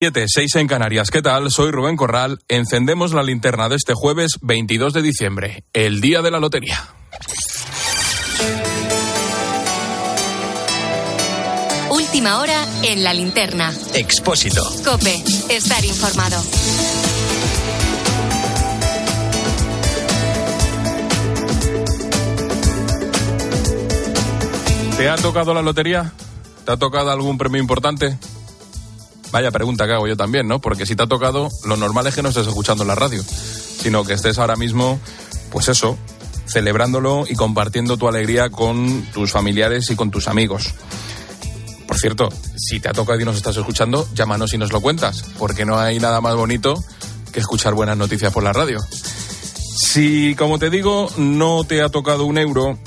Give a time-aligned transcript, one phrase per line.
[0.00, 1.10] 7, 6 en Canarias.
[1.10, 1.50] ¿Qué tal?
[1.50, 2.38] Soy Rubén Corral.
[2.46, 6.78] Encendemos la linterna de este jueves 22 de diciembre, el día de la lotería.
[11.90, 13.74] Última hora en la linterna.
[13.92, 14.62] Expósito.
[14.84, 15.16] Cope,
[15.48, 16.40] estar informado.
[24.96, 26.12] ¿Te ha tocado la lotería?
[26.64, 28.16] ¿Te ha tocado algún premio importante?
[29.30, 30.60] Vaya pregunta que hago yo también, ¿no?
[30.60, 34.04] Porque si te ha tocado, lo normal es que no estés escuchando la radio, sino
[34.04, 34.98] que estés ahora mismo,
[35.50, 35.98] pues eso,
[36.46, 40.74] celebrándolo y compartiendo tu alegría con tus familiares y con tus amigos.
[41.86, 45.24] Por cierto, si te ha tocado y nos estás escuchando, llámanos y nos lo cuentas,
[45.38, 46.82] porque no hay nada más bonito
[47.32, 48.78] que escuchar buenas noticias por la radio.
[49.76, 52.78] Si, como te digo, no te ha tocado un euro,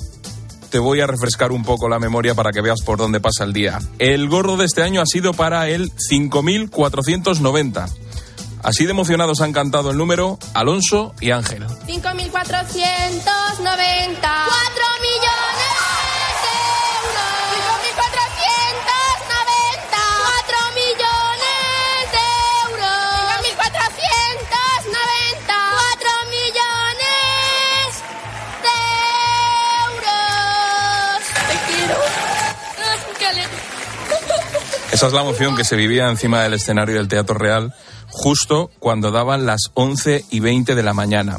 [0.71, 3.53] te voy a refrescar un poco la memoria para que veas por dónde pasa el
[3.53, 3.79] día.
[3.99, 7.87] El gordo de este año ha sido para el 5490.
[8.63, 11.67] Así de emocionados han cantado el número Alonso y Ángel.
[11.67, 11.91] 5.490.
[11.91, 12.31] 4
[15.01, 15.40] millones
[35.01, 37.73] Esa es la emoción que se vivía encima del escenario del Teatro Real
[38.09, 41.37] justo cuando daban las 11 y 20 de la mañana.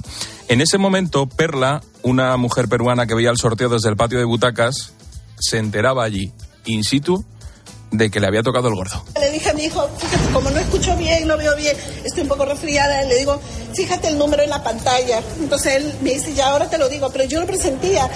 [0.48, 4.24] En ese momento, Perla, una mujer peruana que veía el sorteo desde el patio de
[4.24, 4.94] butacas,
[5.38, 6.32] se enteraba allí,
[6.64, 7.24] in situ,
[7.92, 9.04] de que le había tocado el gordo.
[9.20, 12.28] Le dije a mi hijo, fíjate, como no escucho bien, no veo bien, estoy un
[12.28, 13.40] poco resfriada, le digo,
[13.74, 15.20] fíjate el número en la pantalla.
[15.40, 18.08] Entonces él me dice, ya ahora te lo digo, pero yo lo presentía,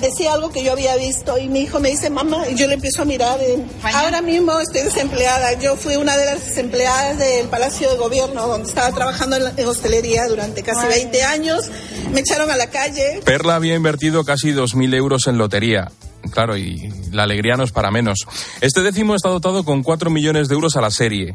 [0.00, 2.74] decía algo que yo había visto y mi hijo me dice, mamá, y yo le
[2.74, 3.38] empiezo a mirar.
[3.40, 3.58] eh,
[3.94, 8.68] ahora mismo estoy desempleada, yo fui una de las desempleadas del Palacio de Gobierno, donde
[8.68, 11.70] estaba trabajando en, la- en hostelería durante casi 20 años,
[12.12, 15.90] me echaron a la calle, Perla había invertido casi 2.000 euros en lotería.
[16.32, 18.26] Claro, y la alegría no es para menos.
[18.60, 21.34] Este décimo está dotado con 4 millones de euros a la serie.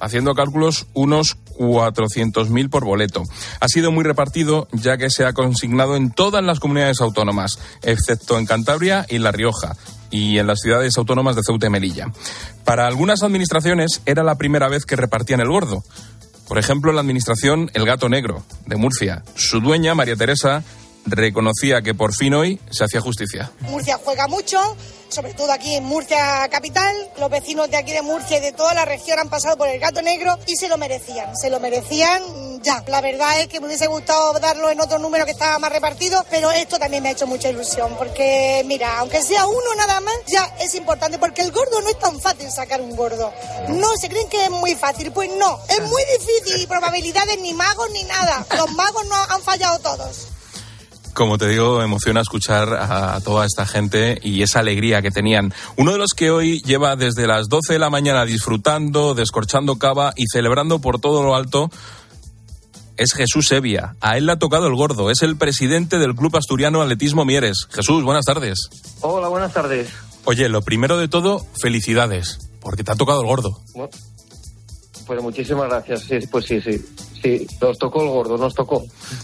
[0.00, 3.22] Haciendo cálculos, unos 400.000 por boleto.
[3.60, 8.38] Ha sido muy repartido, ya que se ha consignado en todas las comunidades autónomas, excepto
[8.38, 9.76] en Cantabria y La Rioja,
[10.10, 12.06] y en las ciudades autónomas de Ceuta y Melilla.
[12.64, 15.84] Para algunas administraciones era la primera vez que repartían el gordo.
[16.48, 19.22] Por ejemplo, la administración El Gato Negro, de Murcia.
[19.36, 20.64] Su dueña, María Teresa,
[21.06, 23.50] reconocía que por fin hoy se hacía justicia.
[23.60, 24.58] Murcia juega mucho,
[25.08, 26.94] sobre todo aquí en Murcia capital.
[27.18, 29.80] Los vecinos de aquí de Murcia y de toda la región han pasado por el
[29.80, 31.36] gato negro y se lo merecían.
[31.36, 32.22] Se lo merecían
[32.62, 32.84] ya.
[32.88, 36.24] La verdad es que me hubiese gustado darlo en otro número que estaba más repartido,
[36.30, 40.14] pero esto también me ha hecho mucha ilusión porque, mira, aunque sea uno nada más,
[40.26, 43.32] ya es importante porque el gordo no es tan fácil sacar un gordo.
[43.68, 45.12] No, se creen que es muy fácil.
[45.12, 48.46] Pues no, es muy difícil y probabilidades ni magos ni nada.
[48.56, 50.28] Los magos no han fallado todos.
[51.20, 55.52] Como te digo, emociona escuchar a toda esta gente y esa alegría que tenían.
[55.76, 60.14] Uno de los que hoy lleva desde las 12 de la mañana disfrutando, descorchando cava
[60.16, 61.68] y celebrando por todo lo alto
[62.96, 63.96] es Jesús Evia.
[64.00, 65.10] A él le ha tocado el gordo.
[65.10, 67.66] Es el presidente del Club Asturiano Atletismo Mieres.
[67.70, 68.70] Jesús, buenas tardes.
[69.02, 69.90] Hola, buenas tardes.
[70.24, 73.60] Oye, lo primero de todo, felicidades, porque te ha tocado el gordo.
[75.06, 76.00] Pues muchísimas gracias.
[76.00, 76.82] Sí, pues sí, sí.
[77.22, 78.82] Sí, nos tocó el gordo, nos tocó.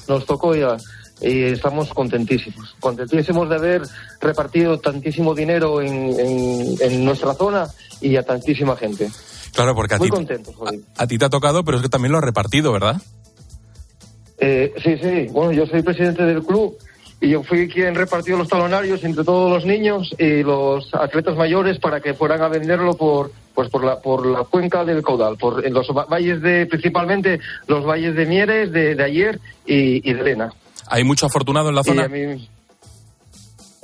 [0.09, 0.77] Nos tocó ya.
[1.21, 2.75] Y estamos contentísimos.
[2.81, 3.83] Contentísimos de haber
[4.21, 7.67] repartido tantísimo dinero en, en- en nuestra zona
[8.01, 9.09] y a tantísima gente.
[9.55, 10.11] Claro, porque a ti,
[10.97, 13.01] a, a ti te ha tocado, pero es que también lo has repartido, ¿verdad?
[14.39, 15.29] Eh, sí, sí.
[15.33, 16.77] Bueno, yo soy presidente del club
[17.21, 21.79] y yo fui quien repartió los talonarios entre todos los niños y los atletas mayores
[21.79, 25.65] para que fueran a venderlo por pues por la por la cuenca del caudal, por
[25.65, 30.13] en los va- valles de principalmente los valles de Mieres, de, de ayer y, y
[30.13, 30.53] de Lena.
[30.89, 32.09] ¿Hay mucho afortunado en la zona?
[32.09, 32.49] mí-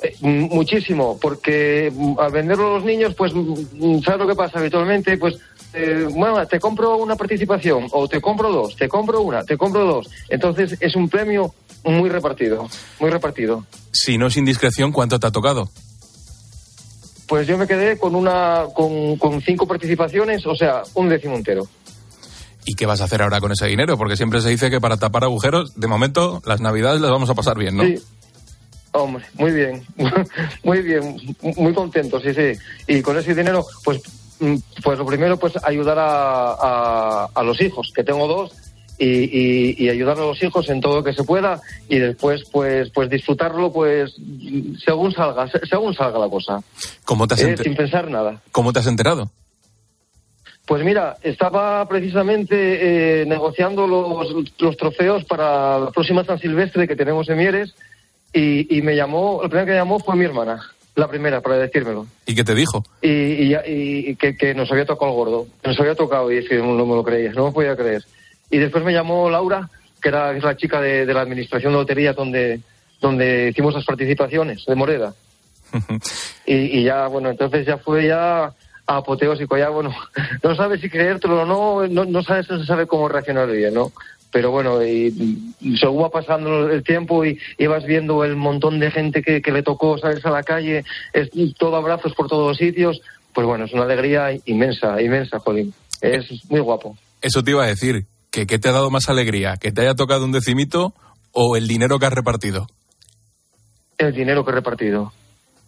[0.05, 4.59] eh, muchísimo, porque mm, al venderlo a los niños, pues, mm, ¿sabes lo que pasa
[4.59, 5.17] habitualmente?
[5.17, 5.37] Pues,
[5.75, 9.85] eh, bueno, te compro una participación, o te compro dos, te compro una, te compro
[9.85, 10.11] dos.
[10.29, 11.55] Entonces, es un premio
[11.85, 12.69] muy repartido,
[13.01, 13.65] muy repartido.
[13.93, 15.71] Si no es indiscreción, ¿cuánto te ha tocado?
[17.29, 21.67] Pues yo me quedé con una, con, con cinco participaciones, o sea, un décimo entero.
[22.65, 23.97] ¿Y qué vas a hacer ahora con ese dinero?
[23.99, 27.35] Porque siempre se dice que para tapar agujeros, de momento, las navidades las vamos a
[27.35, 27.85] pasar bien, ¿no?
[27.85, 27.97] Sí.
[28.95, 29.83] Hombre, muy bien,
[30.65, 31.17] muy bien,
[31.57, 32.53] muy contento, sí, sí.
[32.87, 34.03] Y con ese dinero, pues,
[34.39, 38.53] mm, pues lo primero, pues ayudar a, a, a los hijos, que tengo dos,
[38.99, 42.43] y, y, y ayudar a los hijos en todo lo que se pueda, y después,
[42.53, 44.15] pues, pues disfrutarlo, pues,
[44.85, 46.61] según salga, se- según salga la cosa,
[47.07, 48.43] ¿Cómo te has, eh, sin pensar nada.
[48.53, 49.31] ¿Cómo te has enterado?
[50.67, 56.95] Pues mira, estaba precisamente eh, negociando los, los, trofeos para la próxima San Silvestre que
[56.95, 57.75] tenemos en Mieres
[58.33, 60.63] y, y me llamó, la primera que me llamó fue mi hermana,
[60.95, 62.07] la primera para decírmelo.
[62.27, 62.85] ¿Y qué te dijo?
[63.01, 66.49] Y, y, y que, que, nos había tocado el gordo, nos había tocado y es
[66.49, 68.05] que no, me lo creía, no me podía creer.
[68.49, 69.69] Y después me llamó Laura,
[70.01, 72.61] que era es la chica de, de la administración de loterías donde,
[73.01, 75.13] donde hicimos las participaciones, de Moreda.
[76.47, 78.53] y, y ya, bueno, entonces ya fue ya
[78.97, 79.95] apoteósico, ya bueno,
[80.43, 83.75] no sabes si creértelo o no, no, no sabes, no se sabe cómo reaccionar bien,
[83.75, 83.93] ¿no?
[84.31, 85.13] Pero bueno, y,
[85.79, 89.53] según va pasando el tiempo y, y, vas viendo el montón de gente que, que
[89.53, 93.03] le tocó salirse a la calle, es todo abrazos por todos los sitios,
[93.35, 95.75] pues bueno, es una alegría inmensa, inmensa, Jolín.
[96.01, 96.97] Es muy guapo.
[97.21, 99.57] Eso te iba a decir, que ¿qué te ha dado más alegría?
[99.59, 100.95] ¿Que te haya tocado un decimito
[101.33, 102.67] o el dinero que has repartido?
[103.99, 105.13] El dinero que he repartido.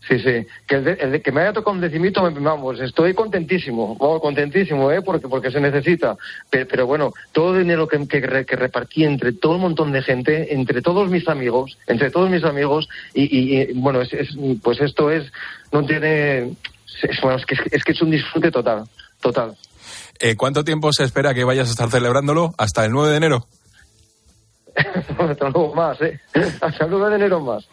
[0.09, 0.47] Sí, sí.
[0.67, 4.91] Que, el de, el que me haya tocado un decimito, vamos, estoy contentísimo, vamos, contentísimo,
[4.91, 5.01] ¿eh?
[5.01, 6.17] Porque, porque se necesita.
[6.51, 10.83] Pero, bueno, todo el dinero que, que, repartí entre todo un montón de gente, entre
[10.83, 14.29] todos mis amigos, entre todos mis amigos, y, y, y bueno, es, es,
[14.63, 15.33] pues esto es,
[15.73, 16.51] no tiene,
[17.03, 18.85] es, bueno, es que, es que es un disfrute total,
[19.21, 19.57] total.
[20.21, 22.55] Eh, ¿Cuánto tiempo se espera que vayas a estar celebrándolo?
[22.59, 23.47] ¿Hasta el 9 de enero?
[25.19, 26.21] hasta luego más, ¿eh?
[26.61, 27.67] Hasta el 9 de enero más.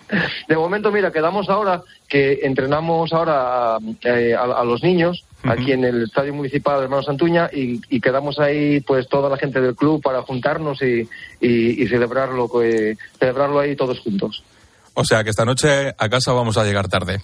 [0.47, 5.51] De momento, mira, quedamos ahora que entrenamos ahora eh, a, a, los niños uh -huh.
[5.53, 9.37] aquí en el Estadio Municipal de Hermano Santuña y, y, quedamos ahí pues toda la
[9.37, 11.07] gente del club para juntarnos y,
[11.39, 14.43] y, y celebrarlo, eh, celebrarlo ahí todos juntos.
[14.93, 17.21] O sea que esta noche a casa vamos a llegar tarde.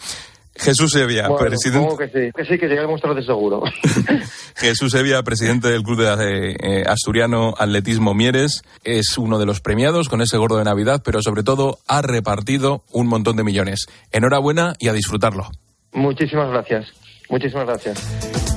[0.60, 1.96] Jesús Evia, bueno, presidente.
[1.98, 3.64] Que sí, que sí, que llegaremos tarde seguro.
[4.56, 10.10] Jesús Evia, presidente del Club de eh, Asturiano Atletismo Mieres, es uno de los premiados
[10.10, 13.88] con ese gordo de Navidad, pero sobre todo ha repartido un montón de millones.
[14.12, 15.50] Enhorabuena y a disfrutarlo.
[15.94, 16.88] Muchísimas gracias.
[17.30, 18.48] Muchísimas gracias.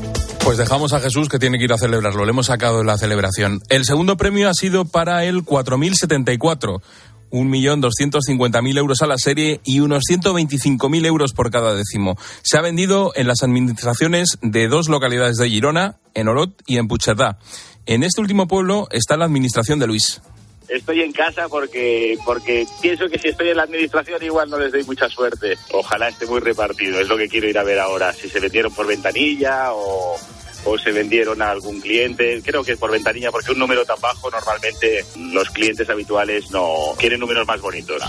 [0.45, 2.25] Pues dejamos a Jesús que tiene que ir a celebrarlo.
[2.25, 3.61] Le hemos sacado de la celebración.
[3.69, 6.83] El segundo premio ha sido para el 4074
[7.31, 12.17] 1.250.000 euros a la serie y unos 125.000 euros por cada décimo.
[12.43, 16.89] Se ha vendido en las administraciones de dos localidades de Girona, en Olot y en
[16.89, 17.39] Puigcerdá.
[17.87, 20.21] En este último pueblo está la administración de Luis.
[20.69, 24.71] Estoy en casa porque, porque pienso que si estoy en la administración igual no les
[24.71, 25.59] doy mucha suerte.
[25.73, 28.13] Ojalá esté muy repartido, es lo que quiero ir a ver ahora.
[28.13, 30.17] Si se vendieron por ventanilla o,
[30.65, 32.41] o se vendieron a algún cliente.
[32.45, 37.21] Creo que por ventanilla, porque un número tan bajo normalmente los clientes habituales no quieren
[37.21, 38.03] números más bonitos.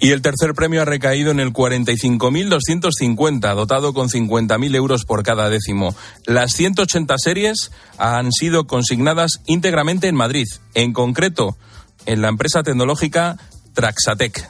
[0.00, 5.48] Y el tercer premio ha recaído en el 45.250, dotado con 50.000 euros por cada
[5.48, 5.96] décimo.
[6.26, 11.56] Las 180 series han sido consignadas íntegramente en Madrid, en concreto
[12.04, 13.38] en la empresa tecnológica
[13.72, 14.46] Traxatec.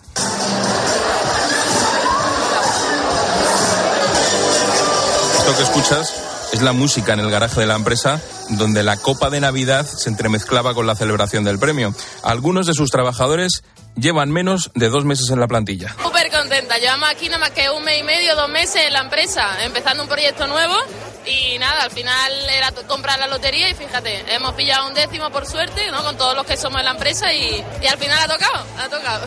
[5.39, 6.24] Esto que escuchas
[6.55, 10.09] es la música en el garaje de la empresa donde la copa de Navidad se
[10.09, 11.93] entremezclaba con la celebración del premio.
[12.23, 13.65] Algunos de sus trabajadores
[13.97, 15.97] llevan menos de dos meses en la plantilla.
[16.01, 19.01] Súper contenta, llevamos aquí nada más que un mes y medio, dos meses en la
[19.01, 20.75] empresa, empezando un proyecto nuevo
[21.27, 25.47] y nada, al final era comprar la lotería y fíjate, hemos pillado un décimo por
[25.47, 26.05] suerte, ¿no?
[26.05, 28.89] Con todos los que somos en la empresa y, y al final ha tocado, ha
[28.89, 29.27] tocado.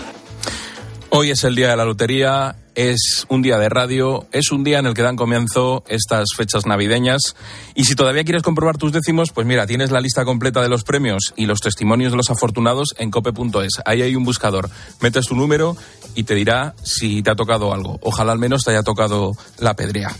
[1.10, 4.78] Hoy es el día de la lotería, es un día de radio, es un día
[4.78, 7.36] en el que dan comienzo estas fechas navideñas.
[7.74, 10.84] Y si todavía quieres comprobar tus décimos, pues mira, tienes la lista completa de los
[10.84, 13.82] premios y los testimonios de los afortunados en cope.es.
[13.84, 14.70] Ahí hay un buscador.
[15.02, 15.76] Metes tu número
[16.14, 17.98] y te dirá si te ha tocado algo.
[18.04, 20.16] Ojalá al menos te haya tocado la pedrea.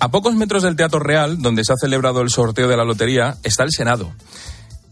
[0.00, 3.36] A pocos metros del Teatro Real, donde se ha celebrado el sorteo de la lotería,
[3.44, 4.12] está el Senado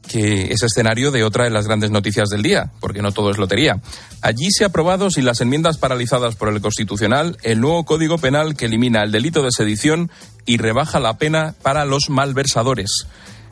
[0.06, 3.38] que es escenario de otra de las grandes noticias del día, porque no todo es
[3.38, 3.80] lotería.
[4.21, 8.56] Allí se ha aprobado, sin las enmiendas paralizadas por el Constitucional, el nuevo Código Penal
[8.56, 10.11] que elimina el delito de sedición
[10.44, 13.06] y rebaja la pena para los malversadores.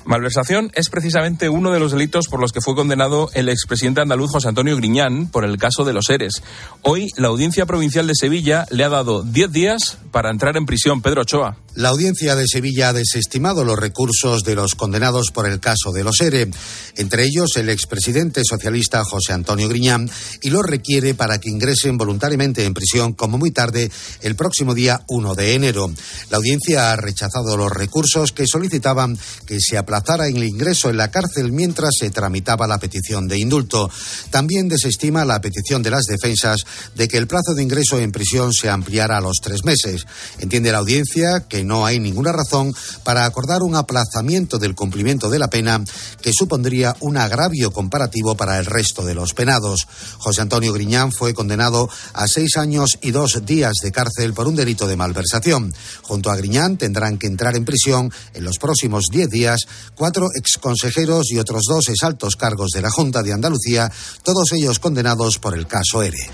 [0.04, 4.30] Malversación es precisamente uno de los delitos por los que fue condenado el expresidente andaluz
[4.32, 6.42] José Antonio Griñán por el caso de los ERES.
[6.82, 11.02] Hoy la Audiencia Provincial de Sevilla le ha dado 10 días para entrar en prisión.
[11.02, 11.58] Pedro Ochoa.
[11.74, 16.02] La Audiencia de Sevilla ha desestimado los recursos de los condenados por el caso de
[16.02, 16.50] los ERE,
[16.96, 20.10] entre ellos el expresidente socialista José Antonio Griñán,
[20.42, 23.90] y los requiere para que ingresen voluntariamente en prisión como muy tarde
[24.20, 25.92] el próximo día 1 de enero.
[26.28, 29.16] La Audiencia ha rechazado los recursos que solicitaban
[29.46, 33.90] que se aplazara el ingreso en la cárcel mientras se tramitaba la petición de indulto.
[34.30, 38.52] También desestima la petición de las defensas de que el plazo de ingreso en prisión
[38.52, 40.06] se ampliara a los tres meses.
[40.38, 45.40] Entiende la audiencia que no hay ninguna razón para acordar un aplazamiento del cumplimiento de
[45.40, 45.82] la pena
[46.22, 49.88] que supondría un agravio comparativo para el resto de los penados.
[50.18, 54.54] José Antonio Griñán fue condenado a seis años y dos días de cárcel por un
[54.54, 55.74] delito de malversación.
[56.02, 61.30] Junto a Griñán tendrán que entrar en prisión en los próximos diez días cuatro exconsejeros
[61.30, 63.90] y otros dos exaltos cargos de la Junta de Andalucía,
[64.22, 66.30] todos ellos condenados por el caso ERE.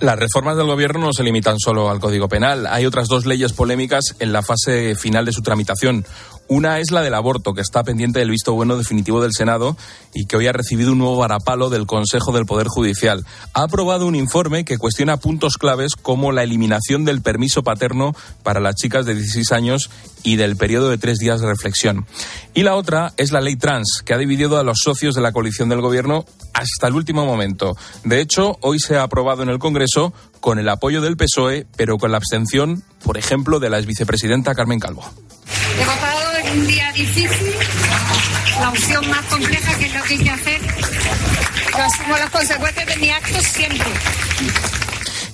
[0.00, 2.68] Las reformas del gobierno no se limitan solo al Código Penal.
[2.68, 6.06] Hay otras dos leyes polémicas en la fase final de su tramitación.
[6.50, 9.76] Una es la del aborto, que está pendiente del visto bueno definitivo del Senado
[10.14, 13.26] y que hoy ha recibido un nuevo varapalo del Consejo del Poder Judicial.
[13.52, 18.60] Ha aprobado un informe que cuestiona puntos claves como la eliminación del permiso paterno para
[18.60, 19.90] las chicas de 16 años
[20.22, 22.06] y del periodo de tres días de reflexión.
[22.54, 25.32] Y la otra es la ley trans, que ha dividido a los socios de la
[25.32, 26.24] coalición del Gobierno
[26.54, 27.76] hasta el último momento.
[28.04, 31.98] De hecho, hoy se ha aprobado en el Congreso con el apoyo del PSOE, pero
[31.98, 35.04] con la abstención, por ejemplo, de la exvicepresidenta Carmen Calvo
[36.44, 37.52] un día difícil,
[38.60, 40.60] la opción más compleja que es lo que hacer.
[41.72, 43.86] Yo asumo las consecuencias de mi acto siempre.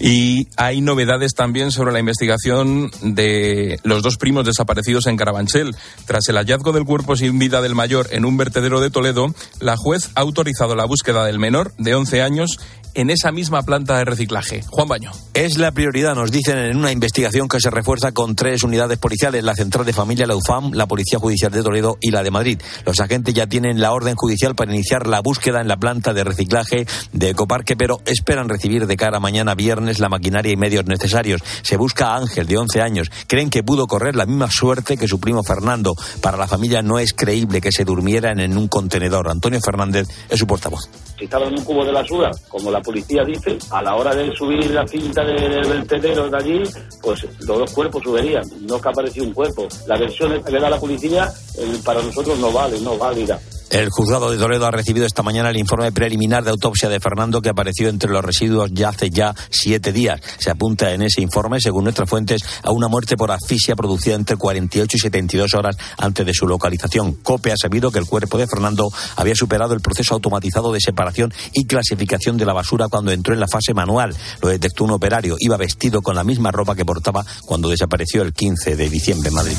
[0.01, 5.75] Y hay novedades también sobre la investigación de los dos primos desaparecidos en Carabanchel.
[6.05, 9.77] Tras el hallazgo del cuerpo sin vida del mayor en un vertedero de Toledo, la
[9.77, 12.59] juez ha autorizado la búsqueda del menor de 11 años
[12.95, 14.63] en esa misma planta de reciclaje.
[14.71, 15.11] Juan Baño.
[15.35, 19.43] Es la prioridad, nos dicen en una investigación que se refuerza con tres unidades policiales,
[19.43, 22.61] la Central de Familia, la UFAM, la Policía Judicial de Toledo y la de Madrid.
[22.87, 26.25] Los agentes ya tienen la orden judicial para iniciar la búsqueda en la planta de
[26.25, 30.87] reciclaje de Ecoparque, pero esperan recibir de cara a mañana viernes la maquinaria y medios
[30.87, 31.43] necesarios.
[31.63, 33.11] Se busca a Ángel, de 11 años.
[33.27, 35.95] Creen que pudo correr la misma suerte que su primo Fernando.
[36.21, 39.29] Para la familia no es creíble que se durmieran en un contenedor.
[39.29, 40.89] Antonio Fernández es su portavoz.
[41.19, 44.31] Si estaba en un cubo de basura, como la policía dice, a la hora de
[44.37, 46.63] subir la cinta del vertedero de allí,
[47.03, 49.67] pues los dos cuerpos subirían, no que apareció un cuerpo.
[49.87, 53.41] La versión que da la policía eh, para nosotros no vale, no válida.
[53.71, 57.43] El juzgado de Toledo ha recibido esta mañana el informe preliminar de autopsia de Fernando
[57.43, 60.21] que apareció entre los residuos ya hace ya siete días.
[60.39, 64.37] Se apunta en ese informe, según nuestras fuentes, a una muerte por asfixia producida entre
[64.37, 67.15] 48 y 72 horas antes de su localización.
[67.15, 71.33] COPE ha sabido que el cuerpo de Fernando había superado el proceso automatizado de separación
[71.53, 74.15] y clasificación de la basura cuando entró en la fase manual.
[74.41, 75.37] Lo detectó un operario.
[75.39, 79.35] Iba vestido con la misma ropa que portaba cuando desapareció el 15 de diciembre en
[79.35, 79.57] Madrid.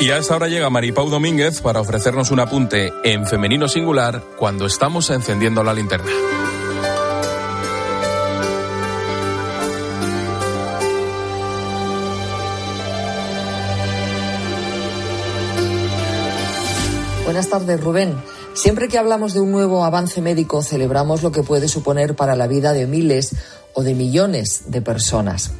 [0.00, 4.64] Y a esta hora llega Maripau Domínguez para ofrecernos un apunte en femenino singular cuando
[4.64, 6.10] estamos encendiendo la linterna.
[17.24, 18.14] Buenas tardes, Rubén.
[18.54, 22.46] Siempre que hablamos de un nuevo avance médico, celebramos lo que puede suponer para la
[22.46, 23.34] vida de miles
[23.74, 25.50] o de millones de personas.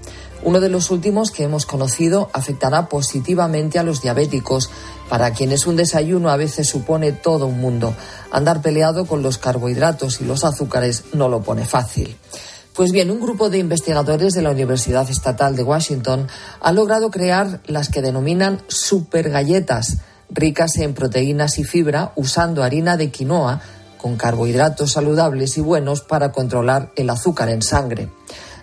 [0.43, 4.71] Uno de los últimos que hemos conocido afectará positivamente a los diabéticos,
[5.09, 7.95] para quienes un desayuno a veces supone todo un mundo.
[8.31, 12.17] Andar peleado con los carbohidratos y los azúcares no lo pone fácil.
[12.75, 16.29] Pues bien, un grupo de investigadores de la Universidad Estatal de Washington
[16.61, 19.99] ha logrado crear las que denominan supergalletas,
[20.31, 23.61] ricas en proteínas y fibra, usando harina de quinoa
[23.97, 28.09] con carbohidratos saludables y buenos para controlar el azúcar en sangre.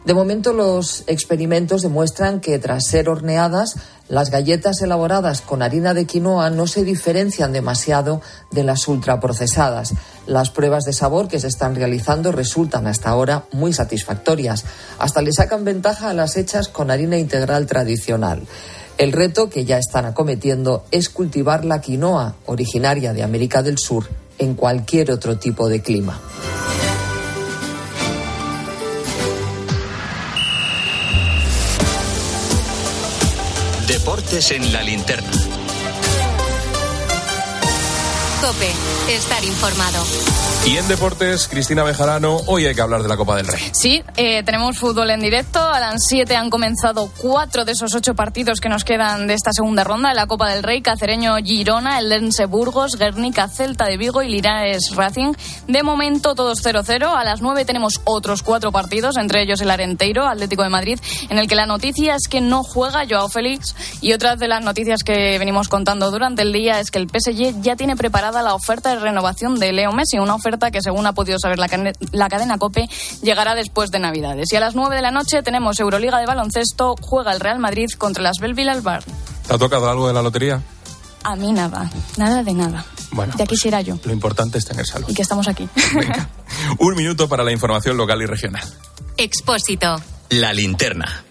[0.05, 3.75] De momento los experimentos demuestran que tras ser horneadas,
[4.07, 8.21] las galletas elaboradas con harina de quinoa no se diferencian demasiado
[8.51, 9.95] de las ultraprocesadas.
[10.27, 14.63] Las pruebas de sabor que se están realizando resultan hasta ahora muy satisfactorias.
[14.99, 18.43] Hasta le sacan ventaja a las hechas con harina integral tradicional.
[18.99, 24.07] El reto que ya están acometiendo es cultivar la quinoa, originaria de América del Sur,
[24.37, 26.21] en cualquier otro tipo de clima.
[34.37, 35.44] En la linterna.
[38.45, 38.71] Cope,
[39.09, 40.03] estar informado.
[40.67, 43.61] Y en deportes, Cristina Bejarano, hoy hay que hablar de la Copa del Rey.
[43.71, 45.59] Sí, eh, tenemos fútbol en directo.
[45.59, 49.51] A las 7 han comenzado cuatro de esos ocho partidos que nos quedan de esta
[49.51, 50.81] segunda ronda de la Copa del Rey.
[50.81, 55.33] Cacereño Girona, el Dense Burgos, Guernica Celta de Vigo y Linares Racing.
[55.67, 57.15] De momento todos 0-0.
[57.15, 60.99] A las 9 tenemos otros cuatro partidos, entre ellos el Arenteiro, Atlético de Madrid,
[61.29, 63.75] en el que la noticia es que no juega Joao Félix.
[64.01, 67.61] Y otra de las noticias que venimos contando durante el día es que el PSG
[67.61, 71.13] ya tiene preparada la oferta de renovación de Leo Messi, una oferta que según ha
[71.13, 71.67] podido saber la,
[72.11, 72.87] la cadena COPE
[73.21, 74.51] llegará después de Navidades.
[74.51, 77.87] Y a las 9 de la noche tenemos Euroliga de baloncesto, juega el Real Madrid
[77.97, 79.03] contra las Belville Albar.
[79.47, 80.61] ¿Te ha tocado algo de la lotería?
[81.23, 82.85] A mí nada, nada de nada.
[83.11, 83.97] Bueno, ya quisiera yo.
[84.03, 85.07] Lo importante es tener salud.
[85.09, 85.67] Y que estamos aquí.
[85.95, 86.29] Venga,
[86.79, 88.63] un minuto para la información local y regional.
[89.17, 89.95] Expósito.
[90.29, 91.24] La linterna.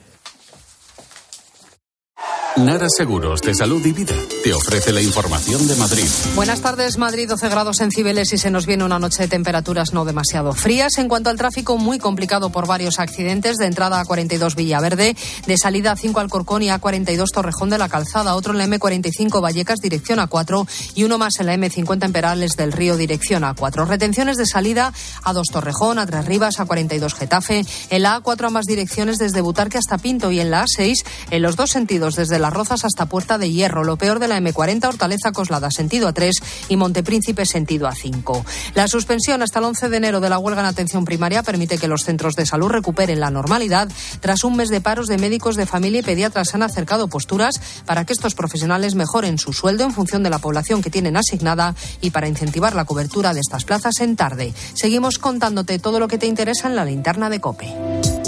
[2.56, 6.06] Nara Seguros de Salud y Vida te ofrece la información de Madrid.
[6.36, 9.92] Buenas tardes, Madrid, 12 grados en Cibeles y se nos viene una noche de temperaturas
[9.92, 10.98] no demasiado frías.
[10.98, 13.56] En cuanto al tráfico, muy complicado por varios accidentes.
[13.56, 15.16] De entrada a 42 Villaverde,
[15.48, 18.68] de salida a 5 Alcorcón y a 42 Torrejón de la Calzada, otro en la
[18.68, 22.96] M45 Vallecas, dirección a 4 y uno más en la M50 en Perales del Río,
[22.96, 23.84] dirección a 4.
[23.84, 24.92] Retenciones de salida
[25.24, 29.18] a 2 Torrejón, a 3 Rivas, a 42 Getafe, en la A4 a más direcciones
[29.18, 32.84] desde Butarque hasta Pinto y en la A6 en los dos sentidos desde Las Rozas
[32.84, 33.84] hasta Puerta de Hierro.
[33.84, 36.30] Lo peor de la M40 Hortaleza Coslada sentido A3
[36.68, 38.44] y Montepríncipe sentido A5.
[38.74, 41.88] La suspensión hasta el 11 de enero de la huelga en atención primaria permite que
[41.88, 43.88] los centros de salud recuperen la normalidad.
[44.20, 48.04] Tras un mes de paros de médicos de familia y pediatras han acercado posturas para
[48.04, 52.10] que estos profesionales mejoren su sueldo en función de la población que tienen asignada y
[52.10, 54.52] para incentivar la cobertura de estas plazas en tarde.
[54.74, 58.23] Seguimos contándote todo lo que te interesa en la linterna de COPE.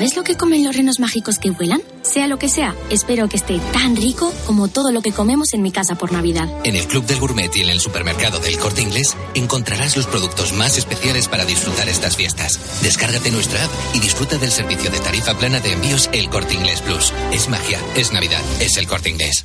[0.00, 1.82] ¿Sabes lo que comen los renos mágicos que vuelan?
[2.00, 5.60] Sea lo que sea, espero que esté tan rico como todo lo que comemos en
[5.60, 6.48] mi casa por Navidad.
[6.64, 10.54] En el Club del Gourmet y en el supermercado del Corte Inglés encontrarás los productos
[10.54, 12.58] más especiales para disfrutar estas fiestas.
[12.82, 16.80] Descárgate nuestra app y disfruta del servicio de tarifa plana de envíos El Corte Inglés
[16.80, 17.12] Plus.
[17.30, 19.44] Es magia, es Navidad, es el Corte Inglés.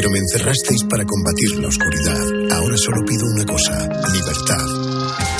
[0.00, 2.56] pero me encerrasteis para combatir la oscuridad.
[2.56, 4.64] Ahora solo pido una cosa, libertad.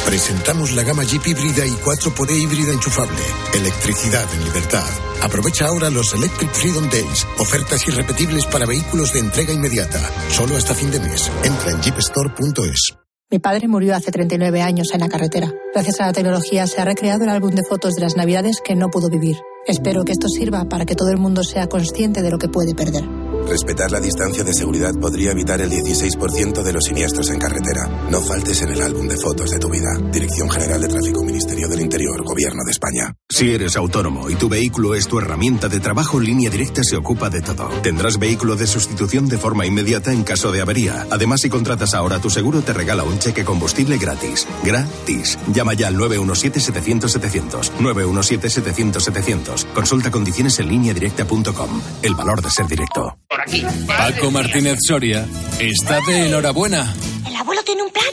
[0.04, 3.22] Presentamos la gama Jeep híbrida y 4xD híbrida enchufable.
[3.54, 4.84] Electricidad en libertad.
[5.22, 7.26] Aprovecha ahora los Electric Freedom Days.
[7.38, 9.98] Ofertas irrepetibles para vehículos de entrega inmediata.
[10.28, 11.32] Solo hasta fin de mes.
[11.42, 12.96] Entra en jeepstore.es.
[13.30, 15.54] Mi padre murió hace 39 años en la carretera.
[15.72, 18.74] Gracias a la tecnología se ha recreado el álbum de fotos de las navidades que
[18.74, 19.38] no pudo vivir.
[19.66, 22.74] Espero que esto sirva para que todo el mundo sea consciente de lo que puede
[22.74, 23.04] perder.
[23.46, 28.06] Respetar la distancia de seguridad podría evitar el 16% de los siniestros en carretera.
[28.10, 29.88] No faltes en el álbum de fotos de tu vida.
[30.12, 33.14] Dirección General de Tráfico, Ministerio del Interior, Gobierno de España.
[33.28, 37.28] Si eres autónomo y tu vehículo es tu herramienta de trabajo, Línea Directa se ocupa
[37.28, 37.68] de todo.
[37.82, 41.06] Tendrás vehículo de sustitución de forma inmediata en caso de avería.
[41.10, 44.46] Además, si contratas ahora tu seguro, te regala un cheque combustible gratis.
[44.62, 45.38] Gratis.
[45.52, 47.72] Llama ya al 917-700-700.
[47.80, 49.59] 917-700-700.
[49.74, 51.80] Consulta condiciones en lineadirecta.com.
[52.02, 53.16] El valor de ser directo.
[53.28, 53.64] Por aquí.
[53.86, 55.26] Paco Martínez Soria
[55.58, 56.92] está de enhorabuena.
[57.26, 58.04] ¿El abuelo tiene un plan?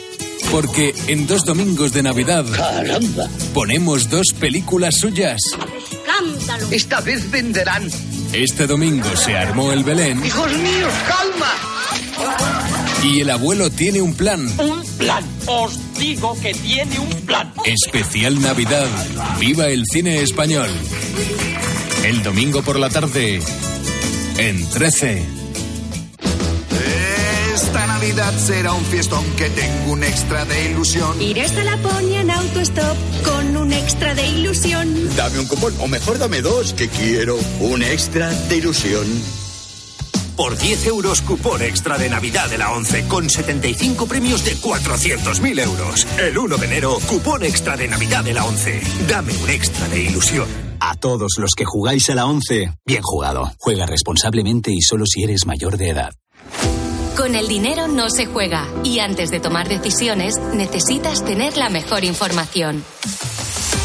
[0.50, 3.28] Porque en dos domingos de Navidad ¡Caramba!
[3.52, 5.38] ponemos dos películas suyas.
[5.92, 6.68] ¡Escándalo!
[6.70, 7.88] Esta vez venderán.
[8.32, 12.77] Este domingo se armó el Belén ¡Hijos míos, calma!
[13.02, 14.46] Y el abuelo tiene un plan.
[14.58, 15.24] Un plan.
[15.46, 17.52] Os digo que tiene un plan.
[17.64, 18.88] Especial Navidad.
[19.38, 20.68] Viva el cine español.
[22.04, 23.40] El domingo por la tarde
[24.38, 25.22] en 13.
[27.54, 31.20] Esta Navidad será un fiestón que tengo un extra de ilusión.
[31.20, 35.16] Iré hasta Laponia en autostop con un extra de ilusión.
[35.16, 39.06] Dame un cupón, o mejor dame dos, que quiero un extra de ilusión.
[40.38, 45.60] Por 10 euros, cupón extra de Navidad de la 11, con 75 premios de 400.000
[45.64, 46.06] euros.
[46.16, 48.80] El 1 de enero, cupón extra de Navidad de la 11.
[49.08, 50.46] Dame un extra de ilusión.
[50.78, 53.50] A todos los que jugáis a la 11, bien jugado.
[53.58, 56.12] Juega responsablemente y solo si eres mayor de edad.
[57.16, 62.04] Con el dinero no se juega y antes de tomar decisiones necesitas tener la mejor
[62.04, 62.84] información.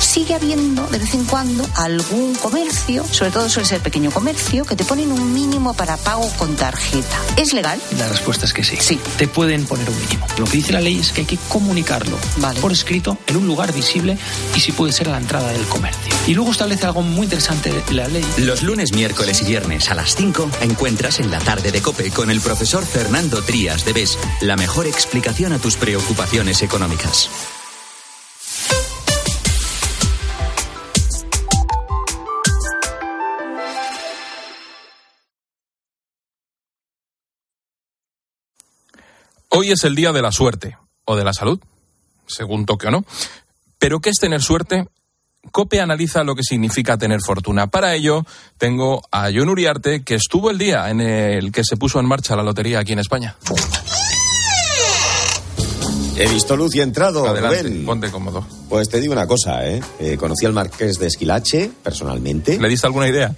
[0.04, 4.76] Sigue habiendo de vez en cuando algún comercio, sobre todo suele ser pequeño comercio, que
[4.76, 7.18] te ponen un mínimo para pago con tarjeta.
[7.38, 7.82] ¿Es legal?
[7.98, 8.78] La respuesta es que sí.
[8.80, 9.00] Sí.
[9.18, 10.28] Te pueden poner un mínimo.
[10.38, 12.18] Lo que dice la ley es que hay que comunicarlo
[12.62, 14.18] por escrito en un lugar visible
[14.56, 16.14] y si puede ser a la entrada del comercio.
[16.28, 18.26] Y luego establece algo muy interesante de la ley.
[18.38, 22.30] Los lunes, miércoles y viernes a las 5 encuentras en la tarde de Cope con
[22.30, 27.30] el profesor Fernando Trías de BES la mejor explicación a tus preocupaciones económicas.
[39.56, 41.60] Hoy es el día de la suerte, o de la salud,
[42.26, 43.06] según toque o no.
[43.78, 44.88] Pero ¿qué es tener suerte?
[45.52, 47.68] COPE analiza lo que significa tener fortuna.
[47.68, 48.26] Para ello,
[48.58, 52.36] tengo a John Uriarte, que estuvo el día en el que se puso en marcha
[52.36, 53.36] la lotería aquí en España.
[56.16, 57.28] He visto luz y he entrado.
[57.28, 57.86] Adelante, Rubén.
[57.86, 58.48] ponte cómodo.
[58.70, 59.82] Pues te digo una cosa, ¿eh?
[60.00, 62.58] Eh, Conocí al marqués de Esquilache, personalmente.
[62.60, 63.36] ¿Le diste alguna idea?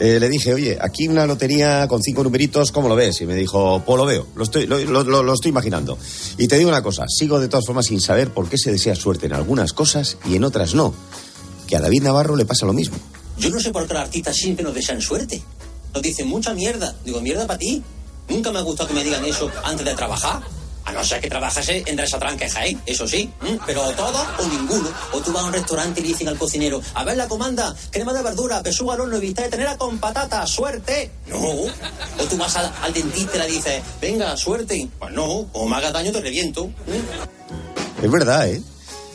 [0.00, 3.20] Eh, le dije, oye, aquí una lotería con cinco numeritos, ¿cómo lo ves?
[3.20, 5.98] Y me dijo, pues lo veo, lo estoy, lo, lo- lo- estoy imaginando.
[6.38, 8.94] Y te digo una cosa, sigo de todas formas sin saber por qué se desea
[8.96, 10.94] suerte en algunas cosas y en otras no.
[11.66, 12.96] Que a David Navarro le pasa lo mismo.
[13.38, 15.42] Yo no sé por qué los artistas siempre nos desean suerte.
[15.92, 16.96] Nos dicen mucha mierda.
[17.04, 17.82] Digo, mierda para ti.
[18.28, 20.40] Nunca me ha gustado que me digan eso antes de trabajar.
[20.90, 23.30] A no ser que trabajase en Resatranque Jaén, eso sí.
[23.64, 24.88] Pero o todo o ninguno.
[25.12, 27.72] O tú vas a un restaurante y le dicen al cocinero, a ver la comanda,
[27.92, 31.12] crema de verdura, pechuga al horno y bistec de tenera con patata, suerte.
[31.28, 31.38] No.
[31.38, 34.88] O tú vas al, al dentista y le dices, venga, suerte.
[34.98, 36.68] Pues no, o me hagas daño te reviento.
[38.02, 38.60] Es verdad, ¿eh?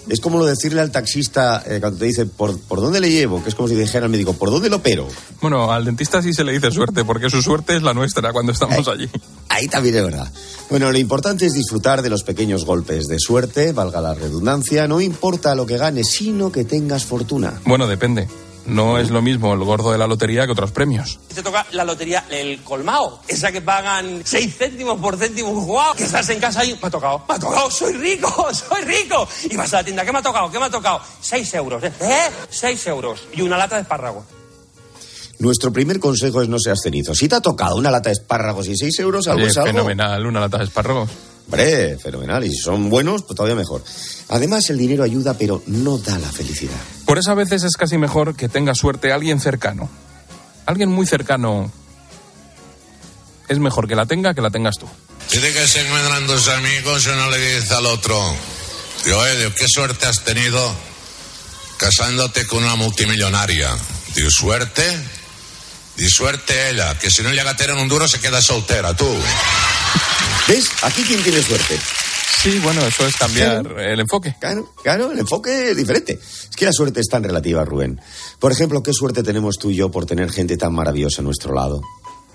[0.08, 3.44] Es como lo decirle al taxista eh, cuando te dice, ¿por, ¿por dónde le llevo?
[3.44, 5.08] Que es como si dijera al médico, ¿por dónde lo opero?
[5.42, 8.52] Bueno, al dentista sí se le dice suerte, porque su suerte es la nuestra cuando
[8.52, 9.10] estamos allí.
[9.56, 10.30] Ahí también es verdad.
[10.70, 15.00] Bueno, lo importante es disfrutar de los pequeños golpes de suerte, valga la redundancia, no
[15.00, 17.62] importa lo que ganes, sino que tengas fortuna.
[17.64, 18.28] Bueno, depende.
[18.66, 21.20] No es lo mismo el gordo de la lotería que otros premios.
[21.34, 26.04] Te toca la lotería, el colmao, esa que pagan 6 céntimos por céntimo jugado, que
[26.04, 29.26] estás en casa y me ha tocado, me ha tocado, soy rico, soy rico.
[29.50, 30.52] Y vas a la tienda, ¿qué me ha tocado?
[30.52, 31.00] ¿Qué me ha tocado?
[31.22, 31.94] 6 euros, ¿eh?
[32.02, 32.30] ¿Eh?
[32.50, 34.26] 6 euros y una lata de espárragos.
[35.40, 37.14] Nuestro primer consejo es no seas cenizo.
[37.14, 39.68] Si te ha tocado una lata de espárragos y 6 euros, algo Oye, es algo.
[39.68, 41.10] fenomenal, una lata de espárragos.
[41.46, 42.44] Hombre, fenomenal.
[42.46, 43.84] Y si son buenos, pues todavía mejor.
[44.30, 46.78] Además, el dinero ayuda, pero no da la felicidad.
[47.06, 49.90] Por eso a veces es casi mejor que tenga suerte alguien cercano.
[50.66, 51.72] Alguien muy cercano.
[53.48, 54.88] Es mejor que la tenga que la tengas tú.
[55.32, 58.20] Dice que se encuentran dos amigos y uno le dice al otro,
[59.04, 60.74] digo, Edio, qué suerte has tenido
[61.78, 63.70] casándote con una multimillonaria.
[64.16, 64.84] Digo, ¿suerte?
[65.98, 69.08] Di suerte ella, que si no llega a tener un duro se queda soltera, tú.
[70.48, 70.70] ¿Ves?
[70.84, 71.80] Aquí quién tiene suerte.
[72.42, 74.36] Sí, bueno, eso es cambiar el enfoque.
[74.40, 76.14] Claro, claro, el enfoque es diferente.
[76.14, 78.00] Es que la suerte es tan relativa, Rubén.
[78.40, 81.56] Por ejemplo, ¿qué suerte tenemos tú y yo por tener gente tan maravillosa a nuestro
[81.56, 81.82] lado?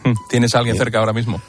[0.03, 1.40] Hmm, ¿Tienes a alguien cerca ahora mismo?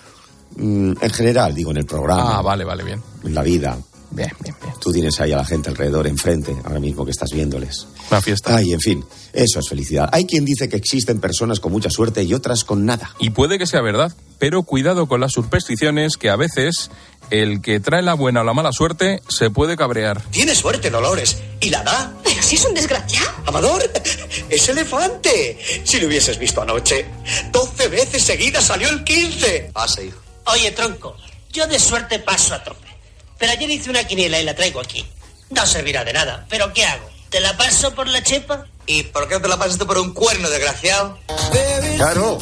[0.58, 2.38] Mm, en general, digo, en el programa.
[2.38, 3.02] Ah, vale, vale, bien.
[3.24, 3.78] En la vida.
[4.12, 4.74] Bien, bien, bien.
[4.80, 7.88] Tú tienes ahí a la gente alrededor, enfrente, ahora mismo que estás viéndoles.
[8.10, 8.58] Una fiesta.
[8.58, 10.10] Ay, en fin, eso es felicidad.
[10.12, 13.15] Hay quien dice que existen personas con mucha suerte y otras con nada.
[13.19, 16.91] Y puede que sea verdad, pero cuidado con las supersticiones que a veces
[17.30, 20.21] el que trae la buena o la mala suerte se puede cabrear.
[20.32, 21.38] Tiene suerte, Dolores.
[21.62, 22.13] ¿Y la da?
[22.24, 23.32] Pero si es un desgraciado.
[23.45, 23.82] Amador,
[24.50, 25.58] es elefante.
[25.86, 27.06] Si lo hubieses visto anoche,
[27.52, 29.71] 12 veces seguidas salió el 15.
[29.71, 30.19] Pase, hijo.
[30.47, 31.15] Oye, tronco,
[31.54, 32.90] yo de suerte paso a tope.
[33.41, 35.06] Pero ayer hice una quiniela y la traigo aquí.
[35.49, 37.10] No servirá de nada, pero ¿qué hago?
[37.30, 38.67] ¿Te la paso por la chepa?
[38.88, 41.17] ¿Y por qué no te la pasaste por un cuerno, desgraciado?
[41.97, 42.38] Claro.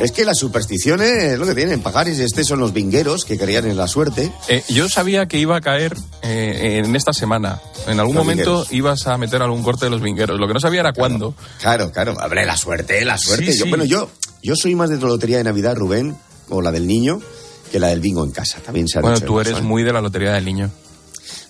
[0.00, 1.80] Es que las supersticiones es lo que tienen.
[1.82, 4.32] Pagares y este son los vingueros que creían en la suerte.
[4.48, 7.60] Eh, yo sabía que iba a caer eh, en esta semana.
[7.86, 8.72] En algún Los momento vingueros.
[8.72, 10.38] ibas a meter algún corte de los vingueros.
[10.40, 11.34] Lo que no sabía era cuándo.
[11.60, 12.16] Claro, claro.
[12.20, 13.52] Habré la suerte, la suerte.
[13.52, 13.70] Sí, Yo, sí.
[13.70, 14.10] bueno, yo,
[14.42, 16.16] yo soy más de la lotería de Navidad, Rubén,
[16.48, 17.20] o la del niño,
[17.72, 18.60] que la del bingo en casa.
[18.60, 19.64] También se ha Bueno, dicho tú eso, eres ¿eh?
[19.64, 20.70] muy de la lotería del niño.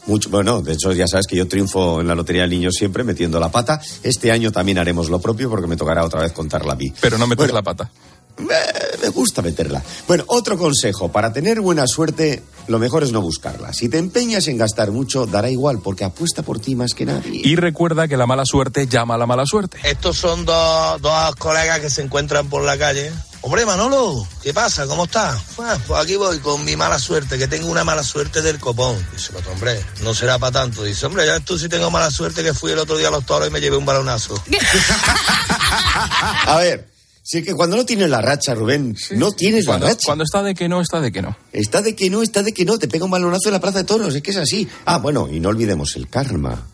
[0.07, 3.05] Mucho, bueno, de hecho ya sabes que yo triunfo en la Lotería del Niño siempre
[3.05, 3.81] metiendo la pata.
[4.03, 6.93] Este año también haremos lo propio porque me tocará otra vez contarla a mí.
[7.01, 7.89] Pero no metes la pata.
[8.38, 8.55] Me,
[9.03, 9.83] me gusta meterla.
[10.07, 11.11] Bueno, otro consejo.
[11.11, 13.73] Para tener buena suerte, lo mejor es no buscarla.
[13.73, 17.40] Si te empeñas en gastar mucho, dará igual porque apuesta por ti más que nadie.
[17.45, 19.79] Y recuerda que la mala suerte llama a la mala suerte.
[19.85, 23.12] Estos son dos, dos colegas que se encuentran por la calle.
[23.45, 24.87] Hombre, Manolo, ¿qué pasa?
[24.87, 25.37] ¿Cómo estás?
[25.59, 28.97] Ah, pues aquí voy con mi mala suerte, que tengo una mala suerte del copón.
[29.12, 30.85] Dice otro, hombre, no será para tanto.
[30.85, 33.27] Dice, hombre, ya tú sí tengo mala suerte que fui el otro día a los
[33.27, 34.40] toros y me llevé un balonazo.
[36.47, 36.92] A ver,
[37.23, 40.07] si es que cuando no tienes la racha, Rubén, no tienes Cuando, la racha.
[40.07, 41.37] cuando está de que no, está de que no.
[41.53, 42.79] Está de que no, está de que no.
[42.79, 44.15] Te pega un balonazo en la plaza de toros.
[44.15, 44.69] Es que es así.
[44.87, 46.67] Ah, bueno, y no olvidemos el karma.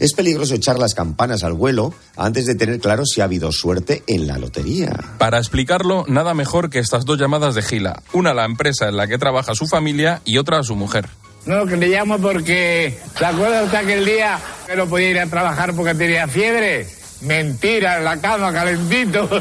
[0.00, 4.02] Es peligroso echar las campanas al vuelo antes de tener claro si ha habido suerte
[4.08, 4.92] en la lotería.
[5.18, 8.02] Para explicarlo, nada mejor que estas dos llamadas de Gila.
[8.12, 11.08] Una a la empresa en la que trabaja su familia y otra a su mujer.
[11.46, 12.98] No, que le llamo porque...
[13.16, 16.88] ¿Se acuerda usted aquel día que no podía ir a trabajar porque tenía fiebre?
[17.24, 19.28] Mentira, en la cama, calentito.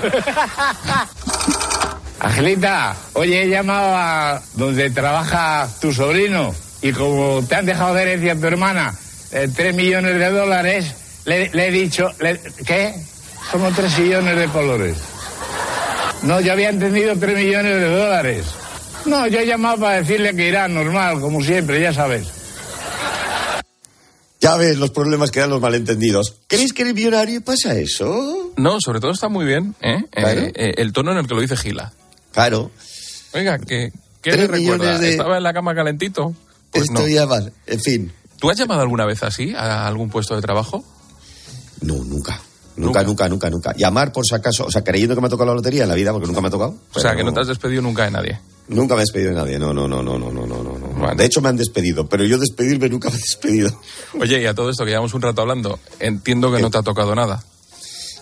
[2.20, 8.04] Angelita, oye, he llamado a donde trabaja tu sobrino y como te han dejado de
[8.04, 8.94] herencia a tu hermana
[9.32, 10.94] eh, tres millones de dólares,
[11.26, 12.94] le, le he dicho, le- ¿qué?
[13.52, 14.98] Como tres millones de colores.
[16.22, 18.46] No, yo había entendido tres millones de dólares.
[19.06, 22.28] No, yo he llamado para decirle que irá normal, como siempre, ya sabes.
[24.44, 26.36] Ya ves los problemas que dan los malentendidos.
[26.48, 28.52] ¿Creéis que en el millonario pasa eso?
[28.58, 30.04] No, sobre todo está muy bien ¿eh?
[30.12, 30.42] Claro.
[30.42, 31.94] Eh, eh, el tono en el que lo dice Gila.
[32.34, 32.70] Claro.
[33.34, 35.00] Oiga, ¿qué, qué le recuerda?
[35.00, 36.36] de- ¿Estaba en la cama calentito?
[36.72, 37.28] Pues Esto no.
[37.30, 37.42] va.
[37.68, 38.12] En fin.
[38.38, 40.84] ¿Tú has llamado alguna vez así a algún puesto de trabajo?
[41.82, 42.42] No, nunca.
[42.76, 43.74] Nunca, nunca, nunca, nunca.
[43.78, 45.96] Llamar por si acaso, o sea, creyendo que me ha tocado la lotería en la
[45.96, 46.76] vida, porque nunca me ha tocado.
[46.94, 48.40] O sea, que no te has despedido nunca de nadie.
[48.68, 49.60] Nunca me he despedido de nadie.
[49.60, 50.78] No, no, no, no, no, no, no, no.
[50.78, 51.16] no.
[51.16, 53.72] De hecho, me han despedido, pero yo despedirme nunca me he despedido.
[54.20, 56.84] Oye, y a todo esto que llevamos un rato hablando, entiendo que no te ha
[56.84, 57.44] tocado nada.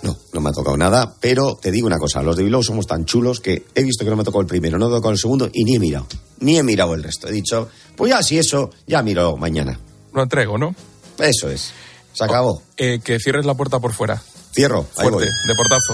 [0.01, 2.87] No, no me ha tocado nada, pero te digo una cosa, los de Bilbao somos
[2.87, 4.97] tan chulos que he visto que no me ha tocado el primero, no me ha
[4.97, 6.07] tocado el segundo y ni he mirado.
[6.39, 7.27] Ni he mirado el resto.
[7.27, 9.79] He dicho, pues ya, si eso, ya miro mañana.
[10.11, 10.75] Lo entrego, ¿no?
[11.19, 11.71] Eso es.
[12.13, 12.63] Se acabó.
[12.77, 14.21] Eh, que cierres la puerta por fuera.
[14.53, 14.79] Cierro.
[14.97, 15.25] Ahí Fuerte, voy.
[15.25, 15.93] de portazo.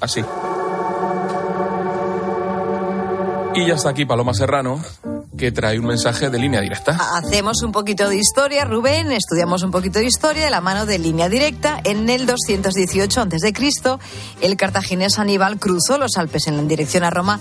[0.00, 0.24] Así.
[3.54, 4.82] Y ya está aquí Paloma Serrano,
[5.36, 6.96] que trae un mensaje de línea directa.
[7.16, 10.98] Hacemos un poquito de historia, Rubén, estudiamos un poquito de historia de la mano de
[10.98, 11.80] línea directa.
[11.84, 13.52] En el 218 a.C.,
[14.40, 17.40] el cartaginés Aníbal cruzó los Alpes en dirección a Roma,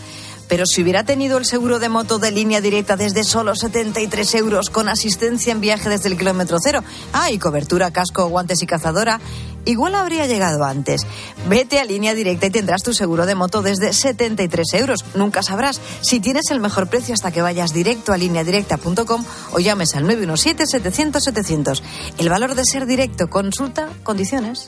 [0.50, 4.70] pero si hubiera tenido el seguro de moto de línea directa desde solo 73 euros,
[4.70, 6.84] con asistencia en viaje desde el kilómetro cero,
[7.14, 9.22] ah, y cobertura, casco, guantes y cazadora,
[9.66, 11.06] igual habría llegado antes.
[11.48, 15.06] Vete a línea directa y tendrás tu seguro de moto desde 73 euros.
[15.14, 19.96] Nunca sabrás si tienes el mejor precio hasta que vayas directo a lineadirecta.com o llames
[19.96, 21.82] al 917-700-700.
[22.18, 23.30] El valor de ser directo.
[23.30, 24.68] Consulta condiciones.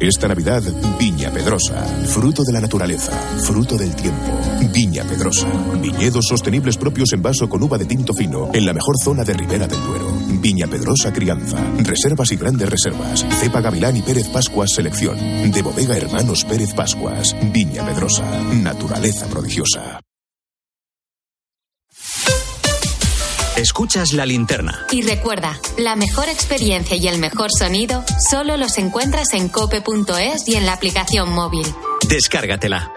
[0.00, 0.62] Esta Navidad,
[0.96, 1.82] Viña Pedrosa.
[2.06, 4.38] Fruto de la naturaleza, fruto del tiempo.
[4.72, 5.48] Viña Pedrosa.
[5.82, 9.34] Viñedos sostenibles propios en vaso con uva de tinto fino, en la mejor zona de
[9.34, 10.06] Ribera del Duero.
[10.40, 11.58] Viña Pedrosa Crianza.
[11.78, 13.26] Reservas y grandes reservas.
[13.40, 15.18] Cepa Gavilán y Pérez Pascuas Selección.
[15.50, 17.34] De Bodega Hermanos Pérez Pascuas.
[17.52, 18.24] Viña Pedrosa.
[18.52, 20.00] Naturaleza prodigiosa.
[23.58, 24.86] Escuchas la linterna.
[24.92, 30.54] Y recuerda, la mejor experiencia y el mejor sonido solo los encuentras en cope.es y
[30.54, 31.66] en la aplicación móvil.
[32.08, 32.92] Descárgatela.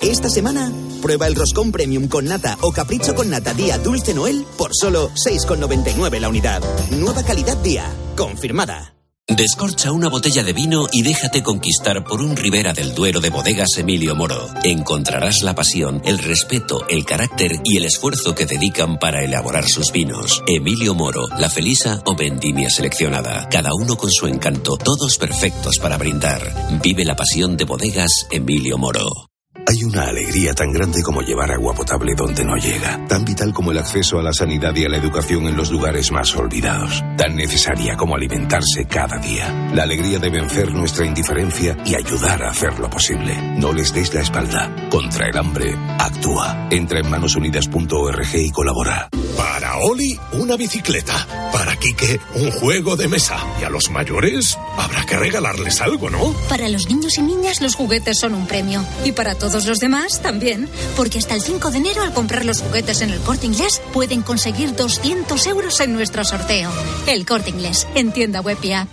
[0.00, 4.44] Esta semana, prueba el roscón premium con nata o capricho con nata día dulce Noel
[4.58, 6.62] por solo 6,99 la unidad.
[6.90, 8.92] Nueva calidad día, confirmada.
[9.28, 13.78] Descorcha una botella de vino y déjate conquistar por un Ribera del Duero de bodegas
[13.78, 14.48] Emilio Moro.
[14.64, 19.92] Encontrarás la pasión, el respeto, el carácter y el esfuerzo que dedican para elaborar sus
[19.92, 20.42] vinos.
[20.48, 23.48] Emilio Moro, La Felisa o Vendimia Seleccionada.
[23.48, 26.80] Cada uno con su encanto, todos perfectos para brindar.
[26.82, 29.31] Vive la pasión de bodegas Emilio Moro.
[29.66, 33.70] Hay una alegría tan grande como llevar agua potable donde no llega, tan vital como
[33.70, 37.36] el acceso a la sanidad y a la educación en los lugares más olvidados, tan
[37.36, 39.70] necesaria como alimentarse cada día.
[39.72, 43.36] La alegría de vencer nuestra indiferencia y ayudar a hacerlo posible.
[43.56, 44.74] No les des la espalda.
[44.90, 46.68] Contra el hambre, actúa.
[46.70, 49.08] Entra en manosunidas.org y colabora.
[49.36, 51.26] Para Oli, una bicicleta.
[51.52, 53.36] Para Quique, un juego de mesa.
[53.60, 56.32] Y a los mayores, habrá que regalarles algo, ¿no?
[56.48, 58.84] Para los niños y niñas los juguetes son un premio.
[59.04, 60.68] Y para todos los demás también.
[60.96, 64.22] Porque hasta el 5 de enero al comprar los juguetes en el corte inglés pueden
[64.22, 66.70] conseguir 200 euros en nuestro sorteo.
[67.06, 68.88] El corte inglés, en tienda web y app.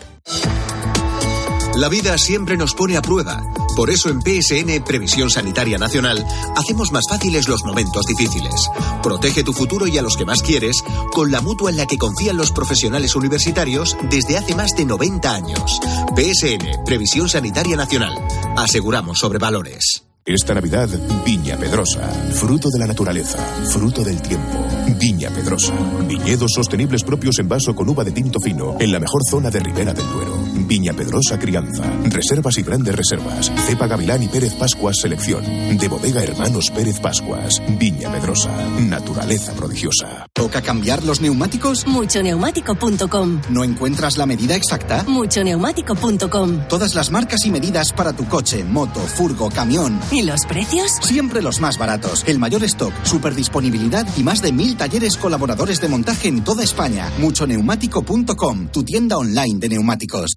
[1.76, 3.42] La vida siempre nos pone a prueba.
[3.76, 6.26] Por eso en PSN Previsión Sanitaria Nacional
[6.58, 8.70] hacemos más fáciles los momentos difíciles.
[9.02, 11.98] Protege tu futuro y a los que más quieres con la mutua en la que
[11.98, 15.80] confían los profesionales universitarios desde hace más de 90 años.
[16.16, 18.14] PSN Previsión Sanitaria Nacional.
[18.58, 20.09] Aseguramos sobre valores.
[20.30, 20.88] Esta Navidad,
[21.26, 22.08] Viña Pedrosa.
[22.34, 23.40] Fruto de la naturaleza,
[23.72, 24.64] fruto del tiempo.
[25.00, 25.74] Viña Pedrosa.
[26.08, 29.60] Viñedos sostenibles propios en vaso con uva de tinto fino, en la mejor zona de
[29.60, 30.38] Ribera del Duero.
[30.68, 31.84] Viña Pedrosa Crianza.
[32.04, 33.52] Reservas y grandes reservas.
[33.66, 35.44] Cepa Gavilán y Pérez Pascuas Selección.
[35.80, 37.60] De Bodega Hermanos Pérez Pascuas.
[37.80, 38.52] Viña Pedrosa.
[38.82, 40.28] Naturaleza prodigiosa.
[40.32, 41.88] ¿Toca cambiar los neumáticos?
[41.88, 43.42] Muchoneumático.com.
[43.50, 45.04] ¿No encuentras la medida exacta?
[45.08, 46.68] Muchoneumático.com.
[46.70, 50.00] Todas las marcas y medidas para tu coche, moto, furgo, camión.
[50.12, 50.92] ¿Y los precios?
[51.02, 52.24] Siempre los más baratos.
[52.28, 56.64] El mayor stock, super disponibilidad y más de mil talleres colaboradores de montaje en toda
[56.64, 57.12] España.
[57.20, 60.34] Muchoneumático.com, tu tienda online de neumáticos.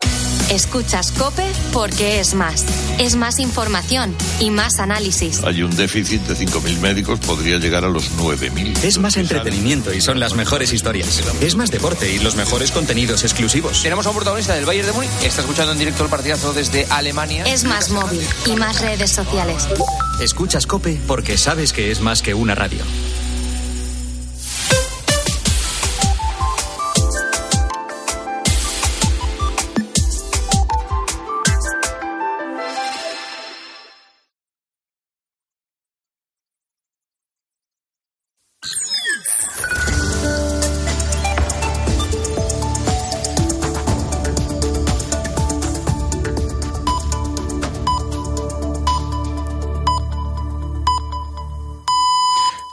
[0.51, 2.67] Escuchas Cope porque es más.
[2.99, 5.43] Es más información y más análisis.
[5.45, 8.85] Hay un déficit de 5.000 médicos, podría llegar a los 9.000.
[8.85, 11.23] Es más entretenimiento y son las mejores historias.
[11.41, 13.83] Es más deporte y los mejores contenidos exclusivos.
[13.83, 15.11] Tenemos a un protagonista del Bayern de Múnich.
[15.23, 17.45] Está escuchando en directo el partidazo desde Alemania.
[17.45, 19.62] Es más móvil y más redes sociales.
[20.21, 22.81] Escuchas Cope porque sabes que es más que una radio.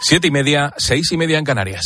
[0.09, 1.85] Siete y media, seis y media en Canarias.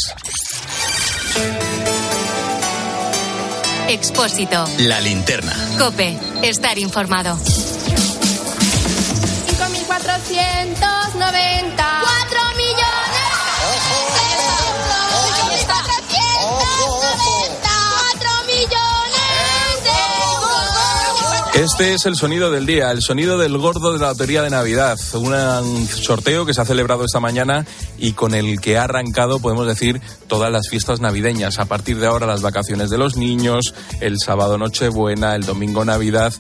[3.90, 4.64] Expósito.
[4.80, 5.54] La linterna.
[5.78, 6.18] Cope.
[6.42, 7.38] Estar informado.
[21.56, 24.98] Este es el sonido del día, el sonido del gordo de la Lotería de Navidad.
[25.14, 27.64] Un sorteo que se ha celebrado esta mañana
[28.00, 31.60] y con el que ha arrancado, podemos decir, todas las fiestas navideñas.
[31.60, 36.34] A partir de ahora, las vacaciones de los niños, el sábado Nochebuena, el domingo Navidad.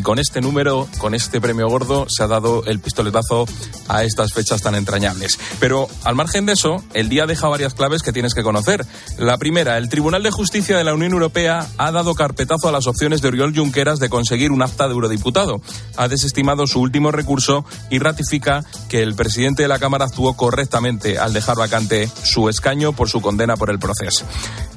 [0.00, 3.44] Y con este número, con este premio gordo, se ha dado el pistoletazo
[3.86, 5.38] a estas fechas tan entrañables.
[5.58, 8.86] Pero al margen de eso, el día deja varias claves que tienes que conocer.
[9.18, 12.86] La primera, el Tribunal de Justicia de la Unión Europea ha dado carpetazo a las
[12.86, 15.60] opciones de Oriol Junqueras de conseguir un acta de eurodiputado.
[15.98, 21.18] Ha desestimado su último recurso y ratifica que el presidente de la Cámara actuó correctamente
[21.18, 24.24] al dejar vacante su escaño por su condena por el proceso.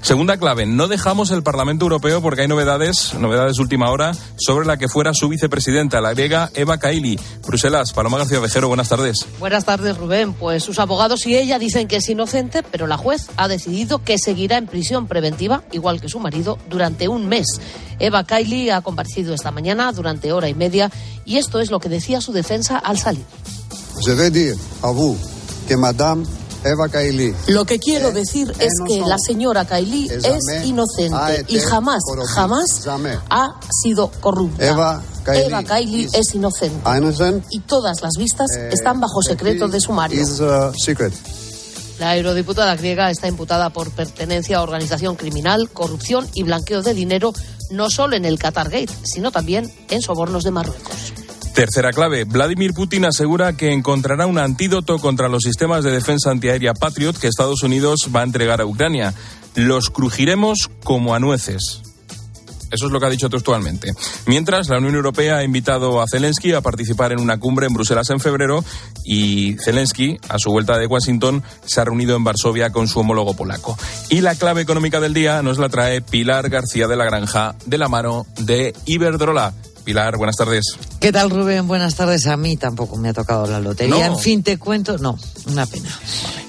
[0.01, 4.65] Segunda clave, no dejamos el Parlamento Europeo porque hay novedades, novedades de última hora, sobre
[4.65, 7.19] la que fuera su vicepresidenta, la griega Eva Kaili.
[7.45, 9.25] Bruselas, Paloma García Vejero, buenas tardes.
[9.39, 10.33] Buenas tardes, Rubén.
[10.33, 14.17] Pues sus abogados y ella dicen que es inocente, pero la juez ha decidido que
[14.17, 17.47] seguirá en prisión preventiva, igual que su marido, durante un mes.
[17.99, 20.91] Eva Kaili ha comparecido esta mañana durante hora y media
[21.25, 23.23] y esto es lo que decía su defensa al salir.
[24.05, 25.17] Je vais dire à vous
[25.67, 26.25] que Madame
[26.63, 27.33] Eva Kaili.
[27.47, 32.87] Lo que quiero decir es que la señora Kaili es inocente y jamás, jamás
[33.29, 34.65] ha sido corrupta.
[34.65, 36.89] Eva Kaili Eva Kaili es inocente.
[36.97, 37.45] innocent.
[37.49, 40.23] Y todas las vistas están bajo secreto de sumario.
[41.99, 47.33] La eurodiputada griega está imputada por pertenencia a organización criminal, corrupción y blanqueo de dinero,
[47.69, 50.92] no solo en el Qatar Gate, sino también en sobornos de Marruecos.
[51.53, 56.73] Tercera clave, Vladimir Putin asegura que encontrará un antídoto contra los sistemas de defensa antiaérea
[56.73, 59.13] Patriot que Estados Unidos va a entregar a Ucrania.
[59.53, 61.83] Los crujiremos como a nueces.
[62.71, 63.93] Eso es lo que ha dicho textualmente.
[64.25, 68.09] Mientras, la Unión Europea ha invitado a Zelensky a participar en una cumbre en Bruselas
[68.09, 68.65] en febrero
[69.05, 73.35] y Zelensky, a su vuelta de Washington, se ha reunido en Varsovia con su homólogo
[73.35, 73.77] polaco.
[74.09, 77.77] Y la clave económica del día nos la trae Pilar García de la Granja, de
[77.77, 79.53] la mano de Iberdrola.
[79.83, 80.63] Pilar, buenas tardes.
[81.03, 81.67] ¿Qué tal, Rubén?
[81.67, 82.27] Buenas tardes.
[82.27, 84.07] A mí tampoco me ha tocado la lotería.
[84.07, 84.15] No.
[84.15, 84.97] En fin, te cuento.
[84.97, 85.89] No, una pena.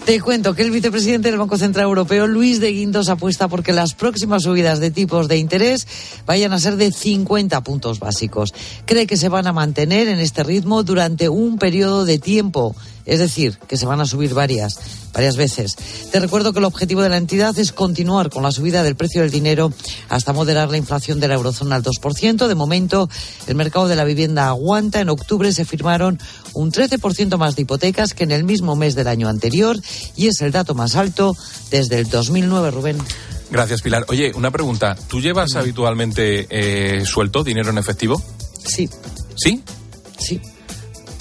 [0.04, 3.94] Te cuento que el vicepresidente del Banco Central Europeo, Luis de Guindos, apuesta porque las
[3.94, 5.88] próximas subidas de tipos de interés
[6.24, 8.54] vayan a ser de 50 puntos básicos.
[8.84, 12.76] Cree que se van a mantener en este ritmo durante un periodo de tiempo.
[13.06, 14.78] Es decir, que se van a subir varias,
[15.12, 15.76] varias veces.
[16.10, 19.22] Te recuerdo que el objetivo de la entidad es continuar con la subida del precio
[19.22, 19.72] del dinero
[20.08, 22.46] hasta moderar la inflación de la eurozona al 2%.
[22.46, 23.08] De momento,
[23.46, 25.00] el mercado de la vivienda aguanta.
[25.00, 26.18] En octubre se firmaron
[26.54, 29.78] un 13% más de hipotecas que en el mismo mes del año anterior
[30.16, 31.36] y es el dato más alto
[31.70, 32.98] desde el 2009, Rubén.
[33.50, 34.04] Gracias, Pilar.
[34.08, 34.96] Oye, una pregunta.
[35.08, 38.20] ¿Tú llevas habitualmente eh, suelto, dinero en efectivo?
[38.66, 38.88] Sí.
[39.36, 39.62] ¿Sí?
[40.18, 40.40] Sí.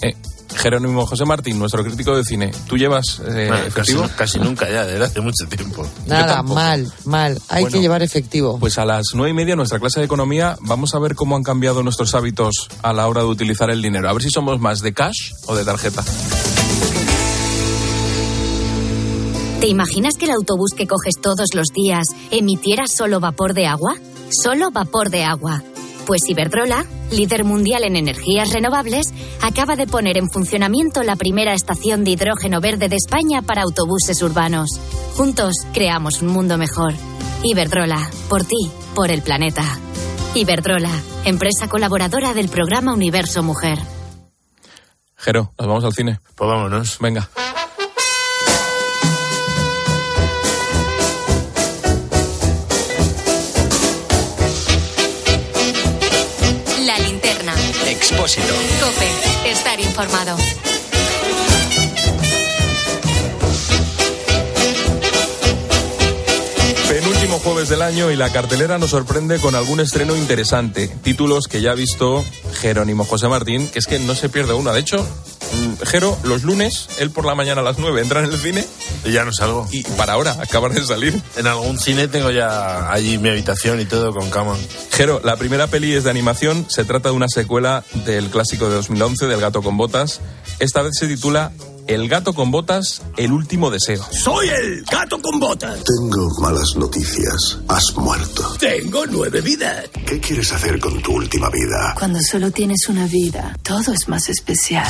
[0.01, 0.15] Eh,
[0.63, 4.09] Jerónimo José Martín, nuestro crítico de cine, ¿tú llevas eh, Bueno, efectivo?
[4.15, 5.85] casi nunca ya, desde hace mucho tiempo.
[6.07, 7.37] Nada, mal, mal.
[7.49, 8.57] Hay Bueno, que llevar efectivo.
[8.59, 11.43] Pues a las nueve y media, nuestra clase de economía, vamos a ver cómo han
[11.43, 14.09] cambiado nuestros hábitos a la hora de utilizar el dinero.
[14.09, 16.01] A ver si somos más de cash o de tarjeta.
[19.59, 23.95] ¿Te imaginas que el autobús que coges todos los días emitiera solo vapor de agua?
[24.29, 25.61] Solo vapor de agua.
[26.05, 32.03] Pues Iberdrola, líder mundial en energías renovables, acaba de poner en funcionamiento la primera estación
[32.03, 34.69] de hidrógeno verde de España para autobuses urbanos.
[35.15, 36.93] Juntos creamos un mundo mejor.
[37.43, 39.63] Iberdrola, por ti, por el planeta.
[40.35, 40.91] Iberdrola,
[41.25, 43.79] empresa colaboradora del programa Universo Mujer.
[45.15, 46.19] Jero, nos vamos al cine.
[46.35, 46.97] Pues vámonos.
[46.99, 47.29] Venga.
[58.23, 60.37] Cope, estar informado.
[66.87, 70.87] Penúltimo jueves del año y la cartelera nos sorprende con algún estreno interesante.
[70.87, 74.71] Títulos que ya ha visto Jerónimo José Martín, que es que no se pierde una.
[74.71, 75.05] De hecho,
[75.85, 78.65] Jero, los lunes, él por la mañana a las 9 entra en el cine
[79.05, 79.67] Y ya no salgo.
[79.71, 81.19] y para ahora, acabas de salir.
[81.35, 84.55] En algún cine tengo ya allí mi habitación y todo con cama.
[84.91, 86.65] Jero, la primera peli es de animación.
[86.69, 90.21] Se trata de una secuela del clásico de 2011, del gato con botas.
[90.59, 91.51] Esta vez se titula
[91.87, 94.05] El gato con botas, el último deseo.
[94.11, 95.79] Soy el gato con botas.
[95.83, 97.57] Tengo malas noticias.
[97.67, 98.55] Has muerto.
[98.59, 99.89] Tengo nueve vidas.
[100.05, 101.95] ¿Qué quieres hacer con tu última vida?
[101.97, 104.87] Cuando solo tienes una vida, todo es más especial.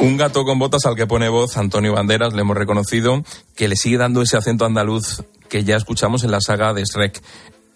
[0.00, 3.22] Un gato con botas al que pone voz Antonio Banderas, le hemos reconocido,
[3.54, 7.22] que le sigue dando ese acento andaluz que ya escuchamos en la saga de Shrek.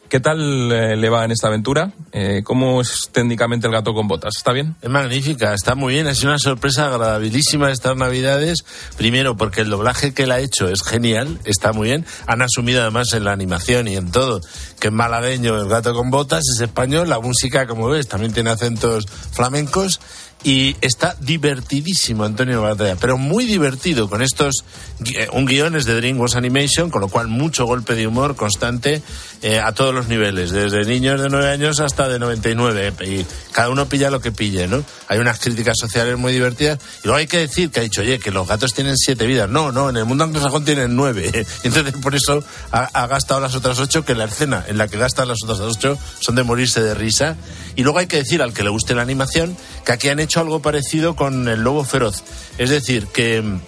[0.08, 1.92] ¿Qué tal eh, le va en esta aventura?
[2.12, 4.36] Eh, ¿Cómo es técnicamente el gato con botas?
[4.38, 4.74] ¿Está bien?
[4.80, 8.64] Es magnífica, está muy bien, ha sido una sorpresa agradabilísima estas navidades.
[8.96, 12.06] Primero porque el doblaje que él ha hecho es genial, está muy bien.
[12.26, 14.40] Han asumido además en la animación y en todo
[14.80, 18.50] que es malagueño el gato con botas, es español, la música como ves también tiene
[18.50, 20.00] acentos flamencos
[20.44, 24.64] y está divertidísimo Antonio Batalla, pero muy divertido con estos
[25.04, 29.02] eh, un guion es de DreamWorks Animation, con lo cual mucho golpe de humor constante
[29.42, 33.70] eh, a todos los niveles, desde niños de 9 años hasta de 99 y cada
[33.70, 34.84] uno pilla lo que pille, ¿no?
[35.08, 38.18] Hay unas críticas sociales muy divertidas y luego hay que decir que ha dicho, oye,
[38.18, 39.48] que los gatos tienen siete vidas.
[39.48, 41.30] No, no, en el mundo anglosajón tienen nueve.
[41.62, 44.98] Entonces por eso ha, ha gastado las otras ocho, que la escena en la que
[44.98, 47.36] gasta las otras ocho son de morirse de risa.
[47.76, 49.56] Y luego hay que decir al que le guste la animación
[49.88, 52.22] que aquí han hecho algo parecido con el lobo feroz.
[52.58, 53.60] Es decir, que mm,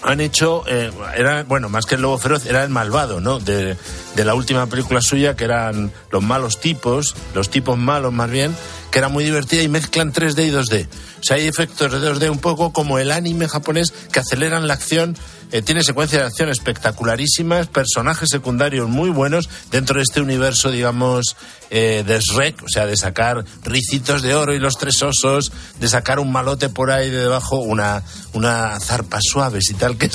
[0.00, 3.38] han hecho, eh, era, bueno, más que el lobo feroz, era el malvado, ¿no?
[3.38, 3.76] De,
[4.16, 8.56] de la última película suya, que eran los malos tipos, los tipos malos más bien,
[8.90, 10.86] que era muy divertida y mezclan 3D y 2D.
[11.20, 14.74] O sea, hay efectos de 2D un poco como el anime japonés que aceleran la
[14.74, 15.16] acción.
[15.52, 21.36] eh, tiene secuencias de acción espectacularísimas, personajes secundarios muy buenos dentro de este universo, digamos,
[21.70, 25.88] eh, de Shrek, o sea, de sacar ricitos de oro y los tres osos, de
[25.88, 30.12] sacar un malote por ahí de debajo, una, una zarpa suaves y tal, que es,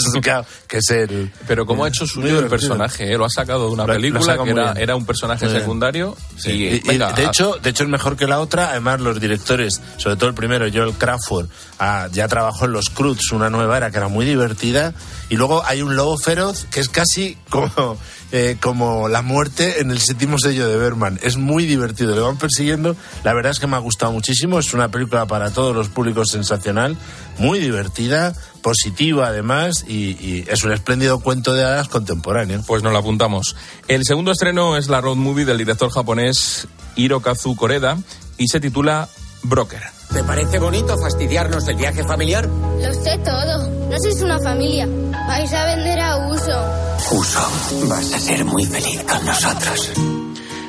[0.67, 1.31] que es el...
[1.47, 3.11] Pero ¿cómo ha hecho suyo el personaje?
[3.13, 3.17] eh?
[3.17, 6.15] Lo ha sacado de una Lo- lo película sacado que era, era un personaje secundario.
[6.37, 6.51] Sí.
[6.51, 8.64] Y, Y- y venga, de a- hecho, de hecho es mejor que la otra.
[8.71, 11.47] Además, los directores, sobre todo el primero, Joel Crawford,
[11.79, 14.93] ah, ya trabajó en Los Cruz, una nueva era que era muy divertida.
[15.29, 17.97] Y luego hay un lobo feroz que es casi como,
[18.31, 21.19] eh, como la muerte en el séptimo sello de Berman.
[21.23, 22.95] Es muy divertido, le van persiguiendo.
[23.23, 24.59] La verdad es que me ha gustado muchísimo.
[24.59, 26.97] Es una película para todos los públicos sensacional,
[27.37, 32.63] muy divertida, positiva además, y, y es un espléndido cuento de hadas contemporáneo.
[32.65, 33.55] Pues nos lo apuntamos.
[33.87, 37.97] El segundo estreno es la road movie del director japonés Hirokazu Koreda
[38.37, 39.07] y se titula
[39.43, 39.81] Broker.
[40.13, 42.45] ¿Te parece bonito fastidiarnos del viaje familiar?
[42.45, 43.69] Lo sé todo.
[43.89, 44.87] No sois una familia.
[45.27, 47.11] Vais a vender a uso.
[47.11, 49.91] Uso, vas a ser muy feliz con nosotros.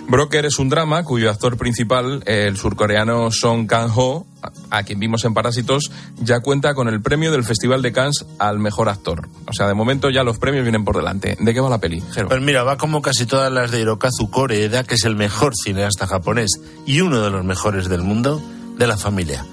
[0.09, 4.25] Broker es un drama cuyo actor principal, el surcoreano Song Kang-ho,
[4.71, 5.91] a quien vimos en Parásitos,
[6.21, 9.29] ya cuenta con el premio del Festival de Cannes al mejor actor.
[9.49, 11.37] O sea, de momento ya los premios vienen por delante.
[11.41, 12.29] ¿De qué va la peli, Jero?
[12.29, 16.07] Pues mira, va como casi todas las de Hirokazu Koreeda, que es el mejor cineasta
[16.07, 18.41] japonés y uno de los mejores del mundo,
[18.79, 19.45] de la familia.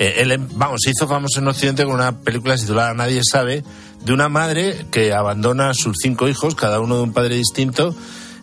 [0.00, 3.62] Eh, él, vamos, se hizo famoso en Occidente con una película titulada Nadie sabe,
[4.04, 7.94] de una madre que abandona a sus cinco hijos, cada uno de un padre distinto,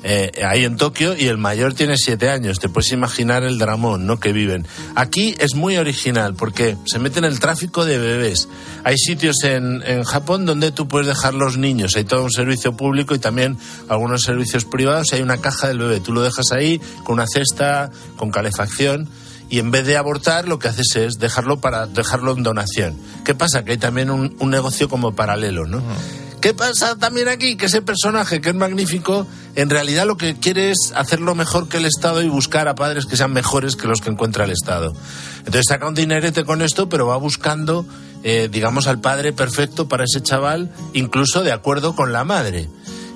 [0.04, 2.60] eh, ahí en Tokio, y el mayor tiene siete años.
[2.60, 4.20] Te puedes imaginar el dramón, ¿no?
[4.20, 4.68] Que viven.
[4.96, 8.48] Aquí es muy original porque se mete en el tráfico de bebés.
[8.84, 11.96] Hay sitios en, en Japón donde tú puedes dejar los niños.
[11.96, 13.58] Hay todo un servicio público y también
[13.90, 15.14] algunos servicios privados.
[15.14, 16.00] Hay una caja del bebé.
[16.00, 19.10] Tú lo dejas ahí con una cesta, con calefacción
[19.50, 22.98] y en vez de abortar lo que haces es dejarlo para dejarlo en donación.
[23.24, 23.64] ¿Qué pasa?
[23.64, 25.82] Que hay también un, un negocio como paralelo, ¿no?
[26.42, 27.56] ¿Qué pasa también aquí?
[27.56, 29.26] Que ese personaje que es magnífico,
[29.56, 33.08] en realidad lo que quiere es hacerlo mejor que el Estado y buscar a padres
[33.08, 34.94] que sean mejores que los que encuentra el Estado.
[35.40, 37.88] Entonces saca un dinerete con esto, pero va buscando,
[38.24, 42.70] eh, digamos, al padre perfecto para ese chaval, incluso de acuerdo con la madre.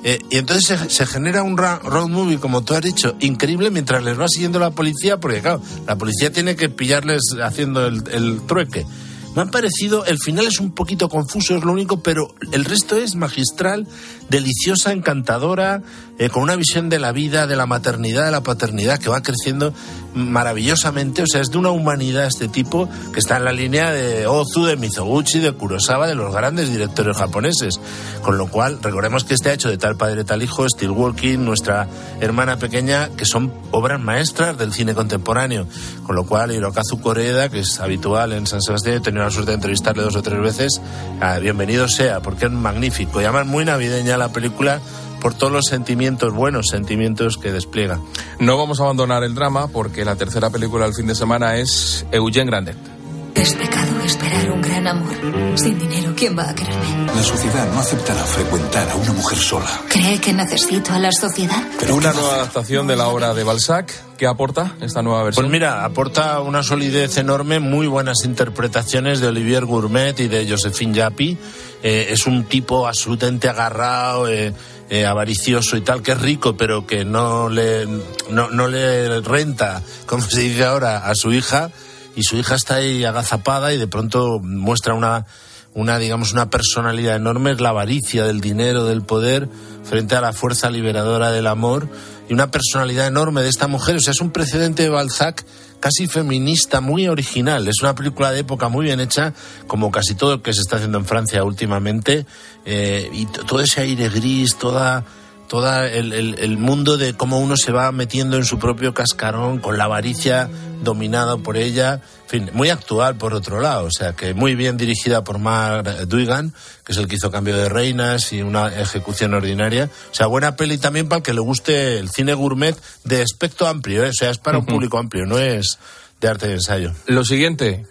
[0.03, 4.03] Eh, y entonces se, se genera un road movie, como tú has dicho, increíble mientras
[4.03, 8.87] les va siguiendo la policía, porque claro, la policía tiene que pillarles haciendo el trueque.
[9.35, 12.97] Me han parecido, el final es un poquito confuso, es lo único, pero el resto
[12.97, 13.87] es magistral,
[14.31, 15.83] deliciosa, encantadora,
[16.17, 19.21] eh, con una visión de la vida, de la maternidad, de la paternidad, que va
[19.21, 19.73] creciendo
[20.13, 21.21] maravillosamente.
[21.23, 24.65] O sea, es de una humanidad este tipo que está en la línea de Ozu,
[24.65, 27.79] de Mizoguchi, de Kurosawa, de los grandes directores japoneses.
[28.21, 31.39] Con lo cual, recordemos que este ha hecho de tal padre, tal hijo, Steel Walking,
[31.39, 31.87] nuestra
[32.21, 35.67] hermana pequeña, que son obras maestras del cine contemporáneo.
[36.05, 39.51] Con lo cual, Hirokazu Koreda, que es habitual en San Sebastián, he tenido la suerte
[39.51, 40.81] de entrevistarle dos o tres veces,
[41.19, 43.19] ah, bienvenido sea, porque es magnífico.
[43.21, 44.79] Y además muy navideña la película
[45.21, 47.99] por todos los sentimientos, buenos sentimientos que despliega.
[48.39, 52.05] No vamos a abandonar el drama porque la tercera película del fin de semana es
[52.11, 52.90] Eugene Grandet.
[53.35, 55.13] Es pecado esperar un gran amor.
[55.55, 57.07] Sin dinero, ¿quién va a quererme?
[57.15, 59.81] La sociedad no aceptará frecuentar a una mujer sola.
[59.89, 61.63] ¿Cree que necesito a la sociedad?
[61.89, 63.93] Una nueva adaptación de la obra de Balzac.
[64.17, 65.45] ¿Qué aporta esta nueva versión?
[65.45, 70.93] Pues mira, aporta una solidez enorme, muy buenas interpretaciones de Olivier Gourmet y de Josephine
[70.93, 71.37] Yappi.
[71.83, 74.53] Eh, es un tipo absolutamente agarrado, eh,
[74.89, 77.87] eh, avaricioso y tal, que es rico, pero que no le,
[78.29, 81.71] no, no le renta, como se dice ahora, a su hija.
[82.15, 85.25] Y su hija está ahí agazapada y de pronto muestra una,
[85.73, 89.47] una, digamos, una personalidad enorme, la avaricia del dinero, del poder,
[89.83, 91.87] frente a la fuerza liberadora del amor,
[92.29, 93.95] y una personalidad enorme de esta mujer.
[93.95, 95.45] O sea, es un precedente de Balzac
[95.79, 97.67] casi feminista, muy original.
[97.67, 99.33] Es una película de época muy bien hecha,
[99.67, 102.25] como casi todo lo que se está haciendo en Francia últimamente,
[102.65, 105.03] eh, y todo ese aire gris, toda
[105.51, 109.59] toda el, el- el mundo de cómo uno se va metiendo en su propio cascarón
[109.59, 110.49] con la avaricia
[110.81, 111.95] dominada por ella.
[112.23, 116.07] En fin, muy actual por otro lado, o sea que muy bien dirigida por Mark
[116.07, 116.53] Duigan,
[116.85, 119.89] que es el que hizo Cambio de Reinas y una ejecución ordinaria.
[120.09, 123.67] O sea, buena peli también para el que le guste el cine gourmet de aspecto
[123.67, 124.09] amplio, ¿eh?
[124.09, 124.75] o sea, es para un Ujú.
[124.75, 125.77] público amplio, no es
[126.21, 126.93] de arte de ensayo.
[127.07, 127.85] Lo siguiente,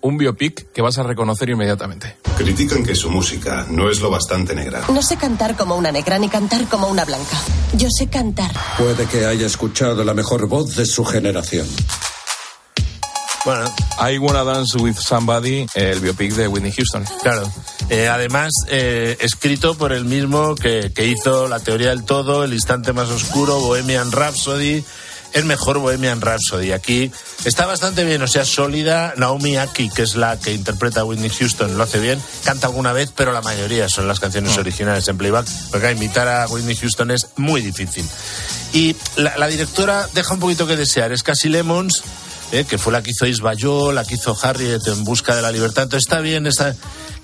[0.00, 2.16] un biopic que vas a reconocer inmediatamente.
[2.36, 4.82] Critican que su música no es lo bastante negra.
[4.92, 7.36] No sé cantar como una negra ni cantar como una blanca.
[7.74, 8.50] Yo sé cantar.
[8.78, 11.66] Puede que haya escuchado la mejor voz de su generación.
[13.44, 13.72] Bueno.
[14.00, 17.04] I Wanna Dance With Somebody, el biopic de Whitney Houston.
[17.22, 17.50] Claro.
[17.88, 22.52] Eh, además, eh, escrito por el mismo que, que hizo La teoría del todo, El
[22.52, 24.84] instante más oscuro, Bohemian Rhapsody,
[25.36, 26.72] el mejor Bohemian Rhapsody.
[26.72, 27.12] Aquí
[27.44, 29.12] está bastante bien, o sea, sólida.
[29.16, 32.20] Naomi Aki, que es la que interpreta a Whitney Houston, lo hace bien.
[32.42, 35.46] Canta alguna vez, pero la mayoría son las canciones originales en playback.
[35.70, 38.08] Porque imitar a Whitney Houston es muy difícil.
[38.72, 41.12] Y la, la directora deja un poquito que desear.
[41.12, 42.02] Es Cassie Lemons,
[42.52, 45.50] eh, que fue la que hizo Isbayó, la que hizo Harriet en busca de la
[45.50, 45.84] libertad.
[45.84, 46.74] Entonces está bien, está...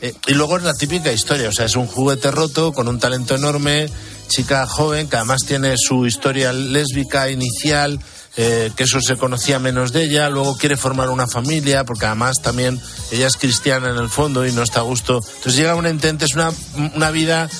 [0.00, 2.98] eh, y luego es la típica historia, o sea, es un juguete roto con un
[2.98, 3.88] talento enorme,
[4.28, 8.00] chica joven que además tiene su historia lésbica inicial,
[8.36, 12.36] eh, que eso se conocía menos de ella, luego quiere formar una familia, porque además
[12.42, 15.20] también ella es cristiana en el fondo y no está a gusto.
[15.22, 16.50] Entonces llega un intento, es una,
[16.94, 17.50] una vida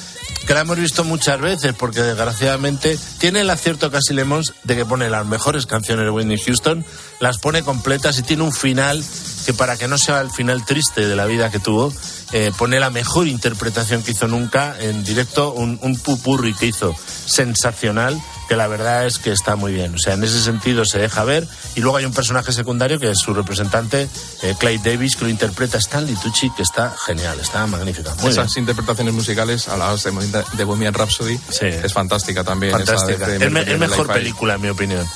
[0.46, 4.84] que la hemos visto muchas veces, porque desgraciadamente tiene el acierto casi Lemons de que
[4.84, 6.84] pone las mejores canciones de Whitney Houston,
[7.20, 9.02] las pone completas y tiene un final
[9.46, 11.92] que para que no sea el final triste de la vida que tuvo,
[12.32, 16.94] eh, pone la mejor interpretación que hizo nunca en directo, un, un pupurri que hizo
[17.26, 18.20] sensacional,
[18.52, 19.94] que la verdad es que está muy bien.
[19.94, 21.48] O sea, en ese sentido se deja ver.
[21.74, 24.10] Y luego hay un personaje secundario que es su representante,
[24.42, 28.14] eh, Clay Davis, que lo interpreta Stanley Tucci, que está genial, está magnífica.
[28.20, 28.64] Muy Esas bien.
[28.64, 29.90] interpretaciones musicales, a la
[30.30, 32.72] de, de Bohemian Rhapsody, es fantástica también.
[32.72, 33.34] Fantástica.
[33.34, 35.06] Es, me- mejor Life película, en mi opinión.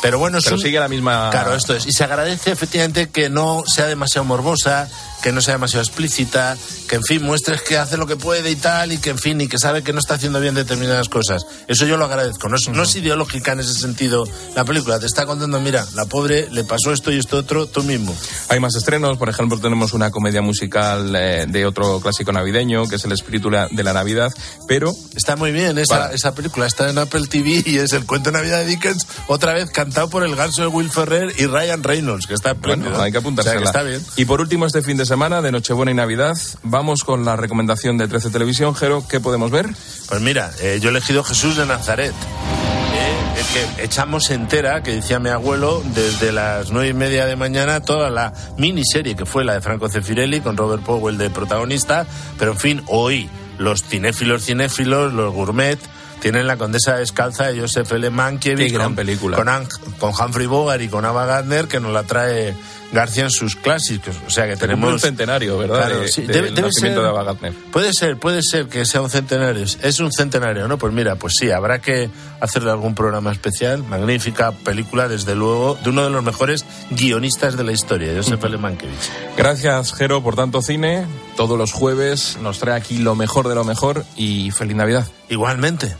[0.00, 1.28] Pero bueno, Pero un- sigue la misma.
[1.30, 1.84] Claro, esto es.
[1.84, 4.88] Y se agradece efectivamente que no sea demasiado morbosa,
[5.22, 6.56] que no sea demasiado explícita,
[6.88, 9.40] que en fin muestres que hace lo que puede y tal, y que en fin,
[9.40, 11.42] y que sabe que no está haciendo bien determinadas cosas.
[11.66, 12.48] Eso yo lo agradezco.
[12.48, 14.98] No es, no es ideológica en ese sentido la película.
[15.00, 18.16] Te está contando, mira, la pobre le pasó esto y esto otro, tú mismo.
[18.48, 22.96] Hay más estrenos, por ejemplo, tenemos una comedia musical eh, de otro clásico navideño, que
[22.96, 24.32] es El espíritu de la Navidad,
[24.66, 24.94] pero...
[25.16, 28.30] Está muy bien esa, Para- esa película, está en Apple TV y es el cuento
[28.30, 31.82] de Navidad de Dickens, otra vez cantado por el ganso de Will Ferrer y Ryan
[31.82, 32.54] Reynolds, que está.
[32.54, 33.58] Bueno, hay que O sea, apuntársela.
[33.60, 34.00] que está bien.
[34.16, 37.98] Y por último, este fin de semana, de Nochebuena y Navidad, vamos con la recomendación
[37.98, 38.74] de 13 Televisión.
[38.74, 39.66] Jero, ¿qué podemos ver?
[40.08, 42.12] Pues mira, eh, yo he elegido Jesús de Nazaret.
[42.12, 43.46] Eh, Es
[43.76, 48.10] que echamos entera, que decía mi abuelo, desde las nueve y media de mañana toda
[48.10, 52.06] la miniserie que fue la de Franco Cefirelli con Robert Powell de protagonista.
[52.38, 53.28] Pero en fin, hoy
[53.58, 55.78] los cinéfilos cinéfilos, los gourmet,
[56.20, 58.10] tienen La Condesa Descalza de Joseph L.
[58.10, 58.66] Mankiewicz.
[58.66, 59.36] Qué gran con, película.
[59.36, 62.56] Con, Ang- con Humphrey Bogart y con Ava Gardner, que nos la trae
[62.92, 64.16] García en sus clásicos.
[64.26, 64.92] O sea que tenemos...
[64.92, 65.86] un centenario, ¿verdad?
[65.86, 67.52] Claro, de- sí, debe- debe nacimiento ser- de Ava Gardner.
[67.70, 69.64] Puede ser, puede ser que sea un centenario.
[69.64, 70.78] Es un centenario, ¿no?
[70.78, 72.08] Pues mira, pues sí, habrá que
[72.40, 73.82] hacerle algún programa especial.
[73.84, 78.56] Magnífica película, desde luego, de uno de los mejores guionistas de la historia, Joseph L.
[78.58, 79.10] Mankiewicz.
[79.36, 81.06] Gracias, Jero, por tanto cine.
[81.36, 85.06] Todos los jueves nos trae aquí lo mejor de lo mejor y feliz Navidad.
[85.28, 85.94] Igualmente.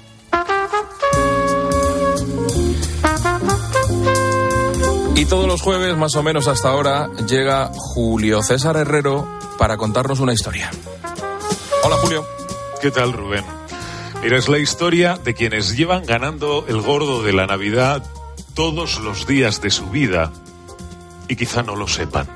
[5.19, 9.27] Y todos los jueves, más o menos hasta ahora, llega Julio César Herrero
[9.59, 10.71] para contarnos una historia.
[11.83, 12.25] Hola, Julio.
[12.81, 13.45] ¿Qué tal, Rubén?
[14.23, 18.05] Mira, es la historia de quienes llevan ganando el gordo de la Navidad
[18.55, 20.31] todos los días de su vida
[21.27, 22.29] y quizá no lo sepan.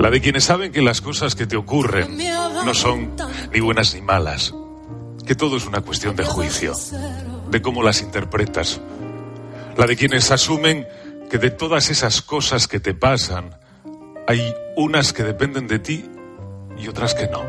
[0.00, 2.16] La de quienes saben que las cosas que te ocurren
[2.64, 3.14] no son
[3.52, 4.54] ni buenas ni malas,
[5.26, 6.72] que todo es una cuestión de juicio,
[7.50, 8.80] de cómo las interpretas.
[9.76, 10.88] La de quienes asumen
[11.30, 13.54] que de todas esas cosas que te pasan,
[14.26, 16.06] hay unas que dependen de ti
[16.78, 17.44] y otras que no.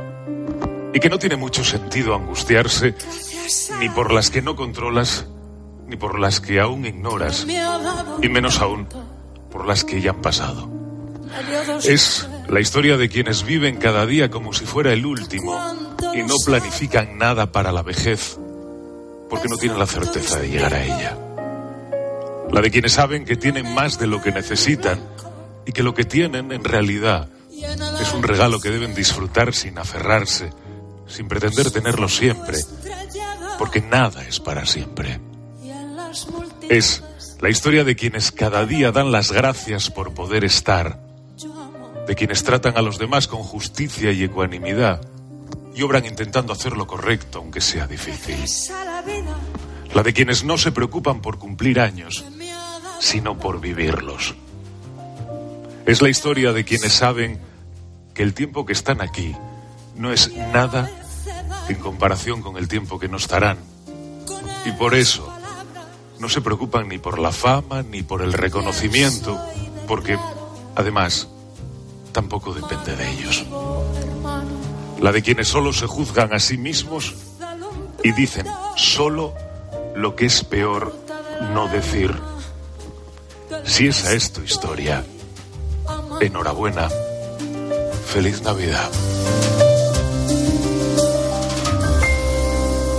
[0.94, 2.96] Y que no tiene mucho sentido angustiarse
[3.80, 5.26] ni por las que no controlas,
[5.88, 7.48] ni por las que aún ignoras,
[8.22, 8.88] y menos aún
[9.50, 10.70] por las que ya han pasado.
[11.84, 15.58] Es la historia de quienes viven cada día como si fuera el último
[16.14, 18.38] y no planifican nada para la vejez
[19.30, 21.18] porque no tienen la certeza de llegar a ella.
[22.52, 25.00] La de quienes saben que tienen más de lo que necesitan
[25.66, 27.30] y que lo que tienen en realidad
[28.02, 30.50] es un regalo que deben disfrutar sin aferrarse,
[31.08, 32.58] sin pretender tenerlo siempre,
[33.58, 35.22] porque nada es para siempre.
[36.68, 37.02] Es
[37.40, 41.11] la historia de quienes cada día dan las gracias por poder estar,
[42.12, 45.00] de quienes tratan a los demás con justicia y ecuanimidad
[45.74, 48.36] y obran intentando hacer lo correcto, aunque sea difícil.
[49.94, 52.26] La de quienes no se preocupan por cumplir años,
[53.00, 54.36] sino por vivirlos.
[55.86, 57.40] Es la historia de quienes saben
[58.14, 59.34] que el tiempo que están aquí
[59.96, 60.92] no es nada
[61.70, 63.58] en comparación con el tiempo que no estarán.
[64.66, 65.34] Y por eso
[66.20, 69.40] no se preocupan ni por la fama ni por el reconocimiento,
[69.88, 70.20] porque,
[70.76, 71.30] además,
[72.12, 73.46] tampoco depende de ellos.
[75.00, 77.16] La de quienes solo se juzgan a sí mismos
[78.04, 78.46] y dicen
[78.76, 79.34] solo
[79.96, 80.96] lo que es peor
[81.54, 82.16] no decir.
[83.66, 85.04] Si esa es tu historia,
[86.20, 86.90] enhorabuena.
[88.08, 88.90] Feliz Navidad.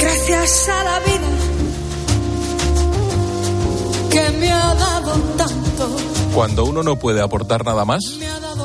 [0.01, 1.29] Gracias a la vida
[4.11, 5.97] que me ha dado tanto.
[6.35, 8.01] Cuando uno no puede aportar nada más,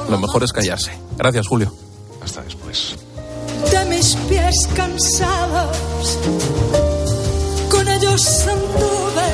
[0.09, 0.91] lo mejor es callarse.
[1.17, 1.73] Gracias, Julio.
[2.23, 2.95] Hasta después.
[3.71, 5.77] de mis pies cansados.
[7.69, 9.27] Con ellos anduve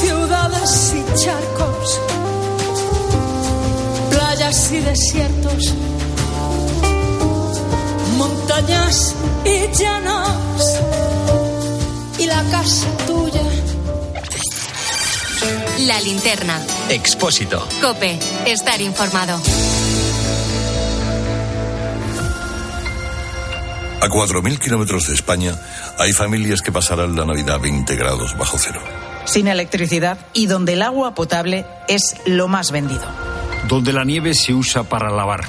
[0.00, 2.00] ciudades y charcos,
[4.10, 5.74] playas y desiertos,
[8.16, 10.78] montañas y llanos,
[12.18, 13.07] y la casa.
[15.88, 16.60] La linterna.
[16.90, 17.66] Expósito.
[17.80, 18.18] Cope.
[18.44, 19.40] Estar informado.
[24.02, 25.54] A 4.000 kilómetros de España
[25.98, 28.82] hay familias que pasarán la Navidad a 20 grados bajo cero.
[29.24, 33.06] sin electricidad y donde el agua potable es lo más vendido.
[33.66, 35.44] Donde la nieve se usa para lavar.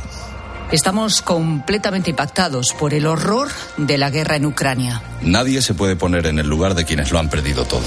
[0.72, 5.02] Estamos completamente impactados por el horror de la guerra en Ucrania.
[5.22, 7.84] Nadie se puede poner en el lugar de quienes lo han perdido todo.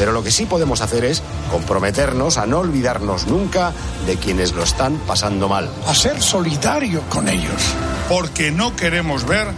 [0.00, 3.72] Pero lo que sí podemos hacer es comprometernos a no olvidarnos nunca
[4.06, 5.68] de quienes lo están pasando mal.
[5.86, 7.62] a ser solidario con ellos.
[8.08, 9.48] Porque no queremos ver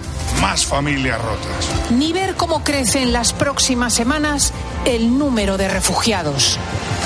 [0.41, 1.91] más familias rotas.
[1.91, 4.53] ni ver cómo crece en las próximas semanas
[4.85, 6.59] el número de refugiados.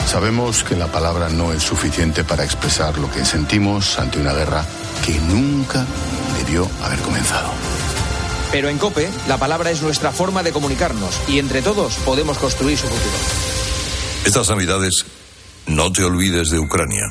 [0.06, 4.64] Sabemos que la palabra no es suficiente para expresar lo que sentimos ante una guerra
[5.04, 5.84] que nunca
[6.38, 7.48] debió haber comenzado.
[8.52, 12.78] Pero en COPE, la palabra es nuestra forma de comunicarnos y entre todos podemos construir
[12.78, 13.55] su futuro.
[14.26, 15.06] Estas Navidades,
[15.68, 17.04] no te olvides de Ucrania.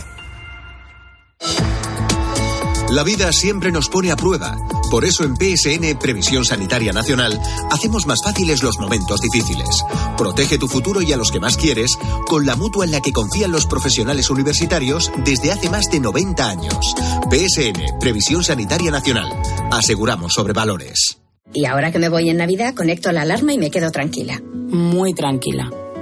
[2.89, 4.57] La vida siempre nos pone a prueba.
[4.91, 7.39] Por eso en PSN, Previsión Sanitaria Nacional,
[7.71, 9.85] hacemos más fáciles los momentos difíciles.
[10.17, 11.97] Protege tu futuro y a los que más quieres
[12.27, 16.45] con la mutua en la que confían los profesionales universitarios desde hace más de 90
[16.45, 16.95] años.
[17.31, 19.31] PSN, Previsión Sanitaria Nacional.
[19.71, 21.17] Aseguramos sobre valores.
[21.53, 24.41] Y ahora que me voy en Navidad, conecto la alarma y me quedo tranquila.
[24.43, 25.71] Muy tranquila.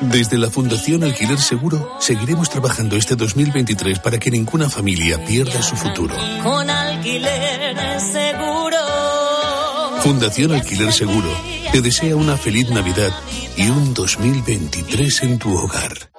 [0.00, 5.74] Desde la Fundación Alquiler Seguro seguiremos trabajando este 2023 para que ninguna familia pierda su
[5.74, 6.14] futuro.
[6.42, 8.78] Con alquiler seguro.
[10.02, 11.28] Fundación Alquiler Seguro
[11.72, 13.12] te desea una feliz Navidad
[13.56, 16.10] y un 2023 en tu hogar.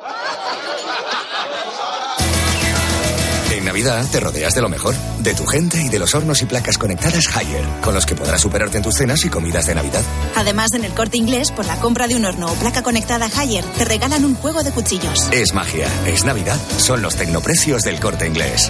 [3.80, 6.78] Navidad te rodeas de lo mejor, de tu gente y de los hornos y placas
[6.78, 10.04] conectadas Haier, con los que podrás superarte en tus cenas y comidas de Navidad.
[10.36, 13.64] Además, en el corte inglés, por la compra de un horno o placa conectada Haier,
[13.64, 15.30] te regalan un juego de cuchillos.
[15.32, 18.70] Es magia, es Navidad, son los tecnoprecios del corte inglés.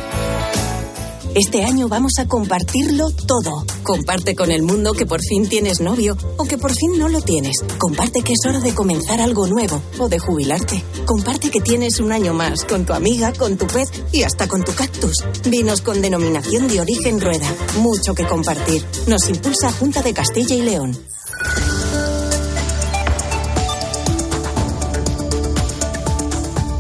[1.36, 3.64] Este año vamos a compartirlo todo.
[3.84, 7.22] Comparte con el mundo que por fin tienes novio o que por fin no lo
[7.22, 7.64] tienes.
[7.78, 10.84] Comparte que es hora de comenzar algo nuevo o de jubilarte.
[11.06, 14.64] Comparte que tienes un año más con tu amiga, con tu pez y hasta con
[14.64, 15.24] tu cactus.
[15.46, 17.48] Vinos con denominación de origen rueda.
[17.78, 18.84] Mucho que compartir.
[19.08, 20.98] Nos impulsa Junta de Castilla y León.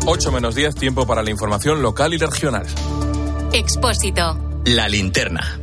[0.07, 2.65] Ocho menos 10, tiempo para la información local y regional.
[3.51, 4.37] Expósito.
[4.65, 5.59] La linterna.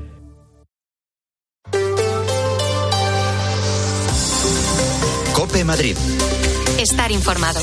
[5.33, 5.97] Cope Madrid.
[6.79, 7.61] Estar informado.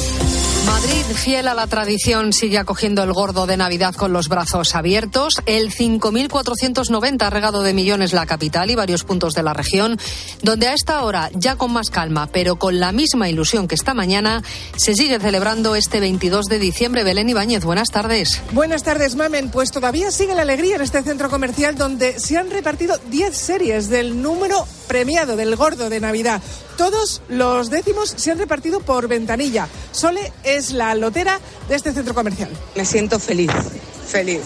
[0.66, 5.42] Madrid, fiel a la tradición, sigue acogiendo el gordo de Navidad con los brazos abiertos.
[5.46, 10.00] El 5.490 ha regado de millones la capital y varios puntos de la región,
[10.42, 13.94] donde a esta hora, ya con más calma, pero con la misma ilusión que esta
[13.94, 14.44] mañana,
[14.76, 17.04] se sigue celebrando este 22 de diciembre.
[17.04, 18.42] Belén Ibáñez, buenas tardes.
[18.52, 19.50] Buenas tardes, Mamen.
[19.50, 23.90] Pues todavía sigue la alegría en este centro comercial donde se han repartido 10 series
[23.90, 26.42] del número premiado del gordo de Navidad.
[26.78, 29.68] Todos los décimos se han repartido por ventanilla.
[29.92, 32.50] Sole es la lotera de este centro comercial.
[32.76, 33.52] Me siento feliz,
[34.08, 34.42] feliz,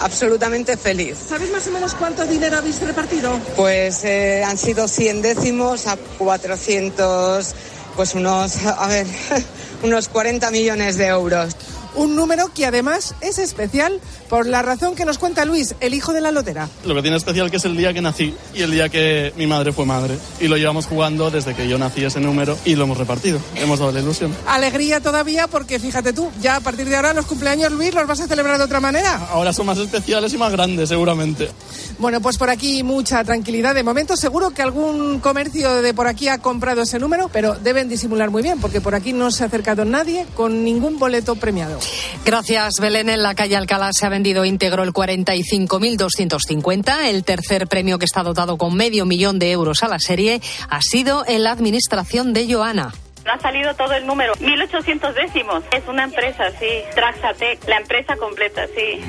[0.00, 1.16] absolutamente feliz.
[1.28, 3.38] ¿Sabes más o menos cuánto dinero habéis repartido?
[3.56, 7.54] Pues eh, han sido 100 décimos a 400,
[7.96, 9.06] pues unos, a ver,
[9.82, 11.56] unos 40 millones de euros.
[11.94, 16.12] Un número que además es especial por la razón que nos cuenta Luis, el hijo
[16.12, 16.68] de la lotera.
[16.84, 19.46] Lo que tiene especial que es el día que nací y el día que mi
[19.46, 20.16] madre fue madre.
[20.40, 23.40] Y lo llevamos jugando desde que yo nací ese número y lo hemos repartido.
[23.56, 24.34] Hemos dado la ilusión.
[24.46, 28.20] Alegría todavía porque fíjate tú, ya a partir de ahora los cumpleaños Luis los vas
[28.20, 29.16] a celebrar de otra manera.
[29.30, 31.50] Ahora son más especiales y más grandes seguramente.
[31.98, 33.74] Bueno, pues por aquí mucha tranquilidad.
[33.74, 37.88] De momento seguro que algún comercio de por aquí ha comprado ese número, pero deben
[37.88, 41.79] disimular muy bien porque por aquí no se ha acercado nadie con ningún boleto premiado.
[42.24, 43.08] Gracias, Belén.
[43.08, 47.08] En la calle Alcalá se ha vendido íntegro el 45.250.
[47.08, 50.82] El tercer premio que está dotado con medio millón de euros a la serie ha
[50.82, 52.92] sido en la administración de Joana.
[53.24, 54.32] No ha salido todo el número.
[54.34, 55.62] 1.800 décimos.
[55.72, 56.66] Es una empresa, sí.
[56.94, 59.00] Traxatec, la empresa completa, sí.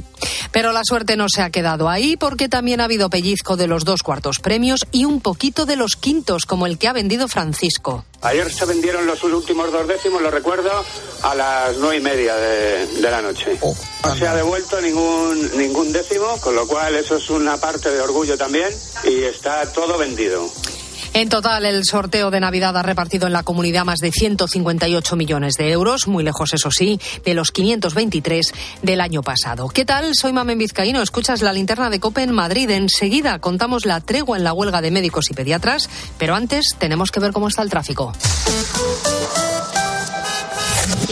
[0.52, 3.86] Pero la suerte no se ha quedado ahí porque también ha habido pellizco de los
[3.86, 8.06] dos cuartos premios y un poquito de los quintos, como el que ha vendido Francisco.
[8.22, 10.70] Ayer se vendieron los últimos dos décimos, lo recuerdo,
[11.24, 13.58] a las nueve y media de, de la noche.
[14.04, 18.00] no se ha devuelto ningún, ningún décimo, con lo cual eso es una parte de
[18.00, 18.70] orgullo también
[19.04, 20.48] y está todo vendido.
[21.14, 25.56] En total, el sorteo de Navidad ha repartido en la comunidad más de 158 millones
[25.56, 29.68] de euros, muy lejos, eso sí, de los 523 del año pasado.
[29.68, 30.12] ¿Qué tal?
[30.16, 31.02] Soy Mamen Vizcaíno.
[31.02, 32.70] Escuchas la linterna de COPE en Madrid.
[32.70, 37.20] Enseguida contamos la tregua en la huelga de médicos y pediatras, pero antes tenemos que
[37.20, 38.14] ver cómo está el tráfico.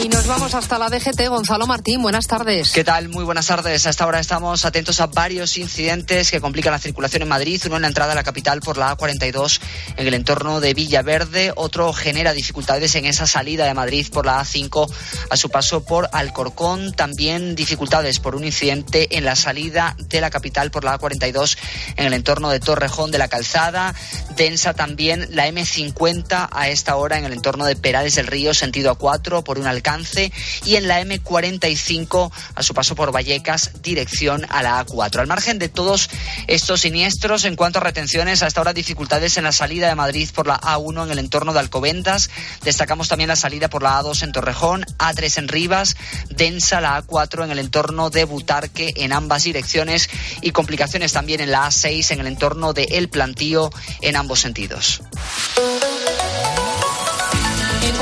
[0.02, 1.28] Y nos vamos hasta la DGT.
[1.28, 2.72] Gonzalo Martín, buenas tardes.
[2.72, 3.10] ¿Qué tal?
[3.10, 3.86] Muy buenas tardes.
[3.86, 7.60] Hasta ahora estamos atentos a varios incidentes que complican la circulación en Madrid.
[7.66, 9.60] Uno en la entrada a la capital por la A42
[9.98, 11.52] en el entorno de Villaverde.
[11.54, 14.90] Otro genera dificultades en esa salida de Madrid por la A5
[15.28, 16.94] a su paso por Alcorcón.
[16.94, 21.58] También dificultades por un incidente en la salida de la capital por la A42
[21.96, 23.94] en el entorno de Torrejón de la Calzada.
[24.34, 28.96] Densa también la M50 a esta hora en el entorno de Perales del Río, sentido
[28.96, 30.32] A4 por un alcalde alcance
[30.64, 35.20] y en la M45 a su paso por Vallecas, dirección a la A4.
[35.20, 36.10] Al margen de todos
[36.46, 40.46] estos siniestros, en cuanto a retenciones, hasta ahora dificultades en la salida de Madrid por
[40.46, 42.30] la A1 en el entorno de Alcobendas.
[42.62, 45.96] Destacamos también la salida por la A2 en Torrejón, A3 en Rivas,
[46.28, 50.08] densa la A4 en el entorno de Butarque en ambas direcciones
[50.40, 53.70] y complicaciones también en la A6 en el entorno de El Plantío
[54.00, 55.02] en ambos sentidos.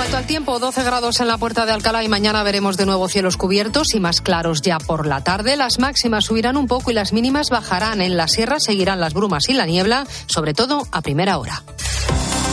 [0.08, 3.08] Cuanto al tiempo, 12 grados en la puerta de Alcalá y mañana veremos de nuevo
[3.08, 5.54] cielos cubiertos y más claros ya por la tarde.
[5.54, 8.00] Las máximas subirán un poco y las mínimas bajarán.
[8.00, 11.62] En la sierra seguirán las brumas y la niebla, sobre todo a primera hora.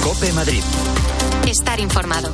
[0.04, 0.62] Cope Madrid.
[1.48, 2.34] Estar informado.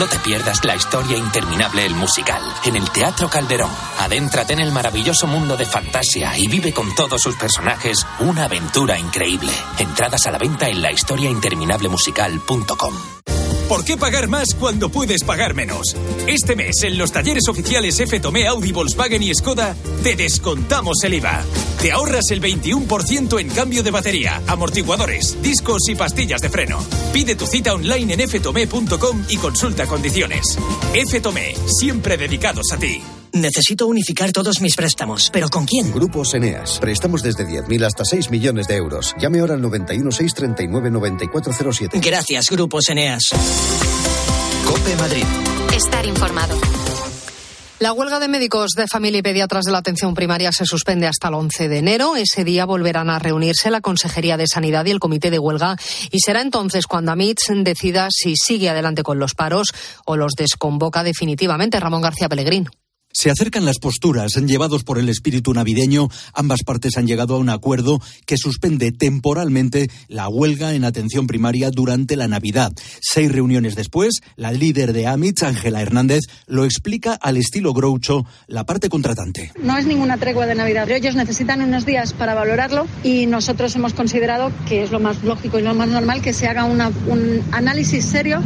[0.00, 3.70] No te pierdas la historia interminable El Musical en el Teatro Calderón.
[3.98, 8.98] Adéntrate en el maravilloso mundo de fantasía y vive con todos sus personajes una aventura
[8.98, 9.52] increíble.
[9.78, 13.39] Entradas a la venta en la historiainterminablemusical.com.
[13.70, 15.94] ¿Por qué pagar más cuando puedes pagar menos?
[16.26, 21.14] Este mes en los talleres oficiales F Tomé, Audi, Volkswagen y Skoda te descontamos el
[21.14, 21.44] IVA.
[21.80, 26.84] Te ahorras el 21% en cambio de batería, amortiguadores, discos y pastillas de freno.
[27.12, 30.58] Pide tu cita online en ftome.com y consulta condiciones.
[30.92, 33.00] F Tomé, siempre dedicados a ti.
[33.32, 35.30] Necesito unificar todos mis préstamos.
[35.32, 35.92] ¿Pero con quién?
[35.92, 36.78] Grupos Eneas.
[36.78, 39.14] Préstamos desde 10.000 hasta 6 millones de euros.
[39.18, 42.00] Llame ahora al 91 639 9407.
[42.00, 43.30] Gracias, Grupos Eneas.
[44.66, 45.24] Cope Madrid.
[45.74, 46.58] Estar informado.
[47.80, 51.28] La huelga de médicos de familia y pediatras de la atención primaria se suspende hasta
[51.28, 52.14] el 11 de enero.
[52.14, 55.76] Ese día volverán a reunirse la Consejería de Sanidad y el Comité de Huelga
[56.10, 59.68] y será entonces cuando AMITS decida si sigue adelante con los paros
[60.04, 61.80] o los desconvoca definitivamente.
[61.80, 62.68] Ramón García Pellegrín.
[63.12, 66.08] Se acercan las posturas, llevados por el espíritu navideño.
[66.32, 71.70] Ambas partes han llegado a un acuerdo que suspende temporalmente la huelga en atención primaria
[71.70, 72.72] durante la Navidad.
[73.00, 78.64] Seis reuniones después, la líder de AMITS, Ángela Hernández, lo explica al estilo Groucho, la
[78.64, 79.52] parte contratante.
[79.60, 80.88] No es ninguna tregua de Navidad.
[80.88, 85.58] Ellos necesitan unos días para valorarlo y nosotros hemos considerado que es lo más lógico
[85.58, 88.40] y lo más normal que se haga una, un análisis serio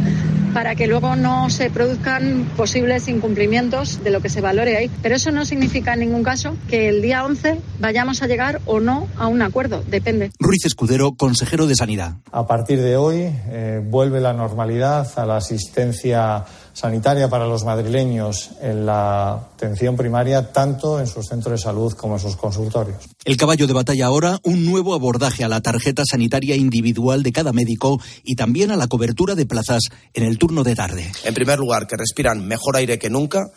[0.55, 4.89] para que luego no se produzcan posibles incumplimientos de lo que se ahí.
[5.01, 8.79] Pero eso no significa en ningún caso que el día 11 vayamos a llegar o
[8.79, 10.31] no a un acuerdo, depende.
[10.39, 12.17] Ruiz Escudero, consejero de Sanidad.
[12.31, 18.51] A partir de hoy eh, vuelve la normalidad a la asistencia sanitaria para los madrileños
[18.61, 22.97] en la atención primaria, tanto en sus centros de salud como en sus consultorios.
[23.23, 27.53] El caballo de batalla ahora, un nuevo abordaje a la tarjeta sanitaria individual de cada
[27.53, 29.83] médico y también a la cobertura de plazas
[30.13, 31.11] en el turno de tarde.
[31.23, 33.51] En primer lugar, que respiran mejor aire que nunca.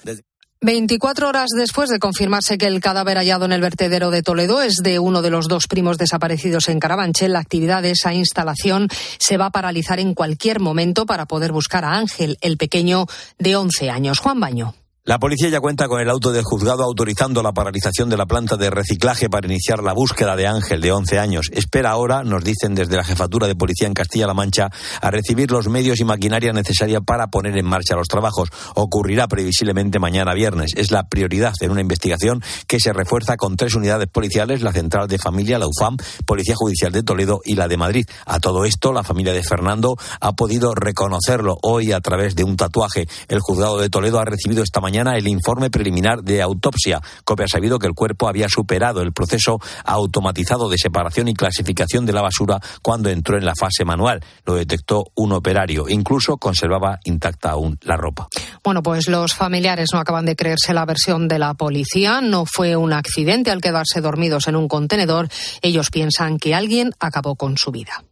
[0.61, 0.79] Desde...
[0.79, 4.75] 24 horas después de confirmarse que el cadáver hallado en el vertedero de Toledo es
[4.83, 8.89] de uno de los dos primos desaparecidos en Carabanchel, la actividad de esa instalación
[9.19, 13.07] se va a paralizar en cualquier momento para poder buscar a Ángel, el pequeño
[13.39, 14.19] de 11 años.
[14.21, 14.75] Juan Baño.
[15.09, 18.59] La policía ya cuenta con el auto del juzgado autorizando la paralización de la planta
[18.59, 21.47] de reciclaje para iniciar la búsqueda de Ángel, de 11 años.
[21.51, 24.69] Espera ahora, nos dicen desde la jefatura de policía en Castilla-La Mancha,
[25.01, 28.51] a recibir los medios y maquinaria necesaria para poner en marcha los trabajos.
[28.75, 30.73] Ocurrirá previsiblemente mañana viernes.
[30.77, 35.09] Es la prioridad en una investigación que se refuerza con tres unidades policiales, la Central
[35.09, 35.97] de Familia, la UFAM,
[36.27, 38.05] Policía Judicial de Toledo y la de Madrid.
[38.27, 42.59] A todo esto, la familia de Fernando ha podido reconocerlo hoy a través de un
[42.59, 43.09] tatuaje.
[43.29, 47.01] El juzgado de Toledo ha recibido esta mañana el informe preliminar de autopsia.
[47.25, 52.07] COPE ha sabido que el cuerpo había superado el proceso automatizado de separación y clasificación
[52.07, 54.25] de la basura cuando entró en la fase manual.
[54.45, 55.89] Lo detectó un operario.
[55.89, 58.29] Incluso conservaba intacta aún la ropa.
[58.65, 62.21] Bueno, pues los familiares no acaban de creerse la versión de la policía.
[62.21, 65.29] No fue un accidente al quedarse dormidos en un contenedor.
[65.63, 68.05] Ellos piensan que alguien acabó con su vida.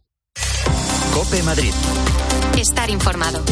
[1.13, 1.73] Cope Madrid.
[2.57, 3.43] Estar informado.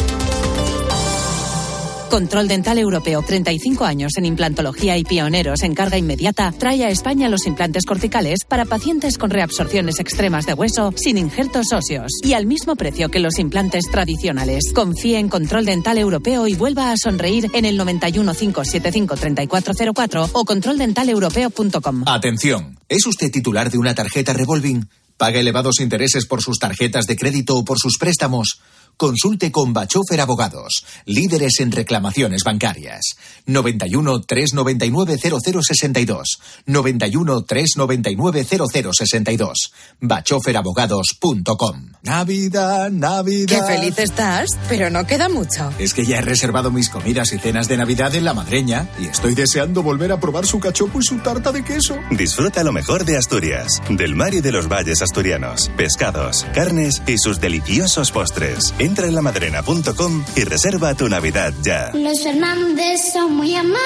[2.08, 7.28] Control Dental Europeo, 35 años en implantología y pioneros en carga inmediata, trae a España
[7.28, 12.46] los implantes corticales para pacientes con reabsorciones extremas de hueso sin injertos óseos y al
[12.46, 14.72] mismo precio que los implantes tradicionales.
[14.74, 20.44] Confíe en Control Dental Europeo y vuelva a sonreír en el 91 575 3404 o
[20.44, 22.04] controldentaleuropeo.com.
[22.06, 24.88] Atención, ¿es usted titular de una tarjeta revolving?
[25.16, 28.60] ¿Paga elevados intereses por sus tarjetas de crédito o por sus préstamos?
[28.96, 33.16] Consulte con Bachofer Abogados, líderes en reclamaciones bancarias.
[33.46, 36.38] 91 399 0062.
[36.66, 39.72] 91 399 0062.
[40.00, 41.92] bachoferabogados.com.
[42.02, 43.66] Navidad, Navidad.
[43.66, 45.72] Qué feliz estás, pero no queda mucho.
[45.78, 49.06] Es que ya he reservado mis comidas y cenas de Navidad en la madreña y
[49.06, 51.96] estoy deseando volver a probar su cachopo y su tarta de queso.
[52.10, 57.18] Disfruta lo mejor de Asturias, del mar y de los valles asturianos, pescados, carnes y
[57.18, 58.74] sus deliciosos postres.
[58.86, 61.90] Entra en lamadrena.com y reserva tu Navidad ya.
[61.92, 63.80] Los Fernández son muy amables.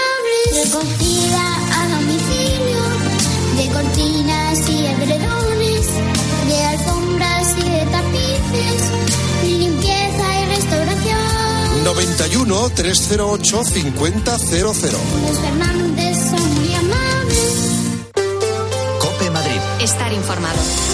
[0.53, 2.83] Recogida a domicilio
[3.57, 5.87] de cortinas y edredones,
[6.49, 8.83] de alfombras y de tapices,
[9.59, 11.85] limpieza y restauración.
[11.85, 14.23] 91 308 5000.
[14.23, 17.39] Los Fernández son muy amables.
[18.99, 19.61] Cope Madrid.
[19.81, 20.90] Estar informado.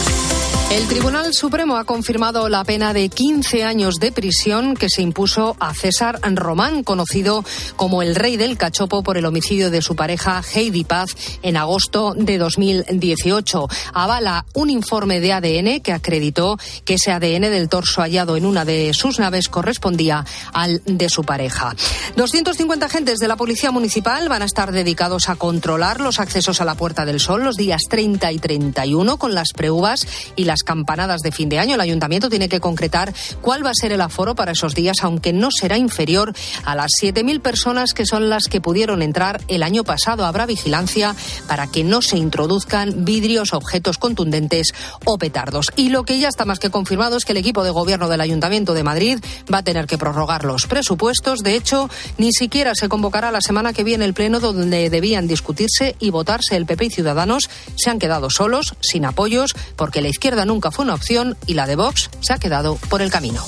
[0.69, 5.57] El Tribunal Supremo ha confirmado la pena de 15 años de prisión que se impuso
[5.61, 7.45] a César Román, conocido
[7.77, 11.11] como el rey del cachopo por el homicidio de su pareja Heidi Paz
[11.43, 13.69] en agosto de 2018.
[13.95, 18.65] Avala un informe de ADN que acreditó que ese ADN del torso hallado en una
[18.65, 21.77] de sus naves correspondía al de su pareja.
[22.17, 26.65] 250 agentes de la Policía Municipal van a estar dedicados a controlar los accesos a
[26.65, 31.21] la Puerta del Sol los días 30 y 31 con las preuvas y las campanadas
[31.21, 31.75] de fin de año.
[31.75, 35.35] El ayuntamiento tiene que concretar cuál va a ser el aforo para esos días, aunque
[35.35, 36.33] no será inferior
[36.65, 40.25] a las 7.000 personas que son las que pudieron entrar el año pasado.
[40.25, 41.15] Habrá vigilancia
[41.47, 44.73] para que no se introduzcan vidrios, objetos contundentes
[45.05, 45.67] o petardos.
[45.77, 48.23] Y lo que ya está más que confirmado es que el equipo de gobierno del
[48.23, 49.19] Ayuntamiento de Madrid
[49.53, 51.41] va a tener que prorrogar los presupuestos.
[51.41, 55.97] De hecho, ni siquiera se convocará la semana que viene el pleno donde debían discutirse
[55.99, 57.51] y votarse el PP y Ciudadanos.
[57.77, 61.67] Se han quedado solos, sin apoyos, porque la izquierda nunca fue una opción y la
[61.67, 63.43] de Vox se ha quedado por el camino.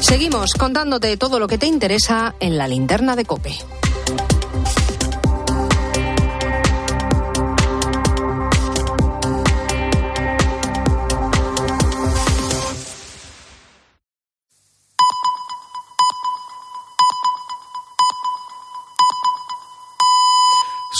[0.00, 3.56] Seguimos contándote todo lo que te interesa en la linterna de Cope.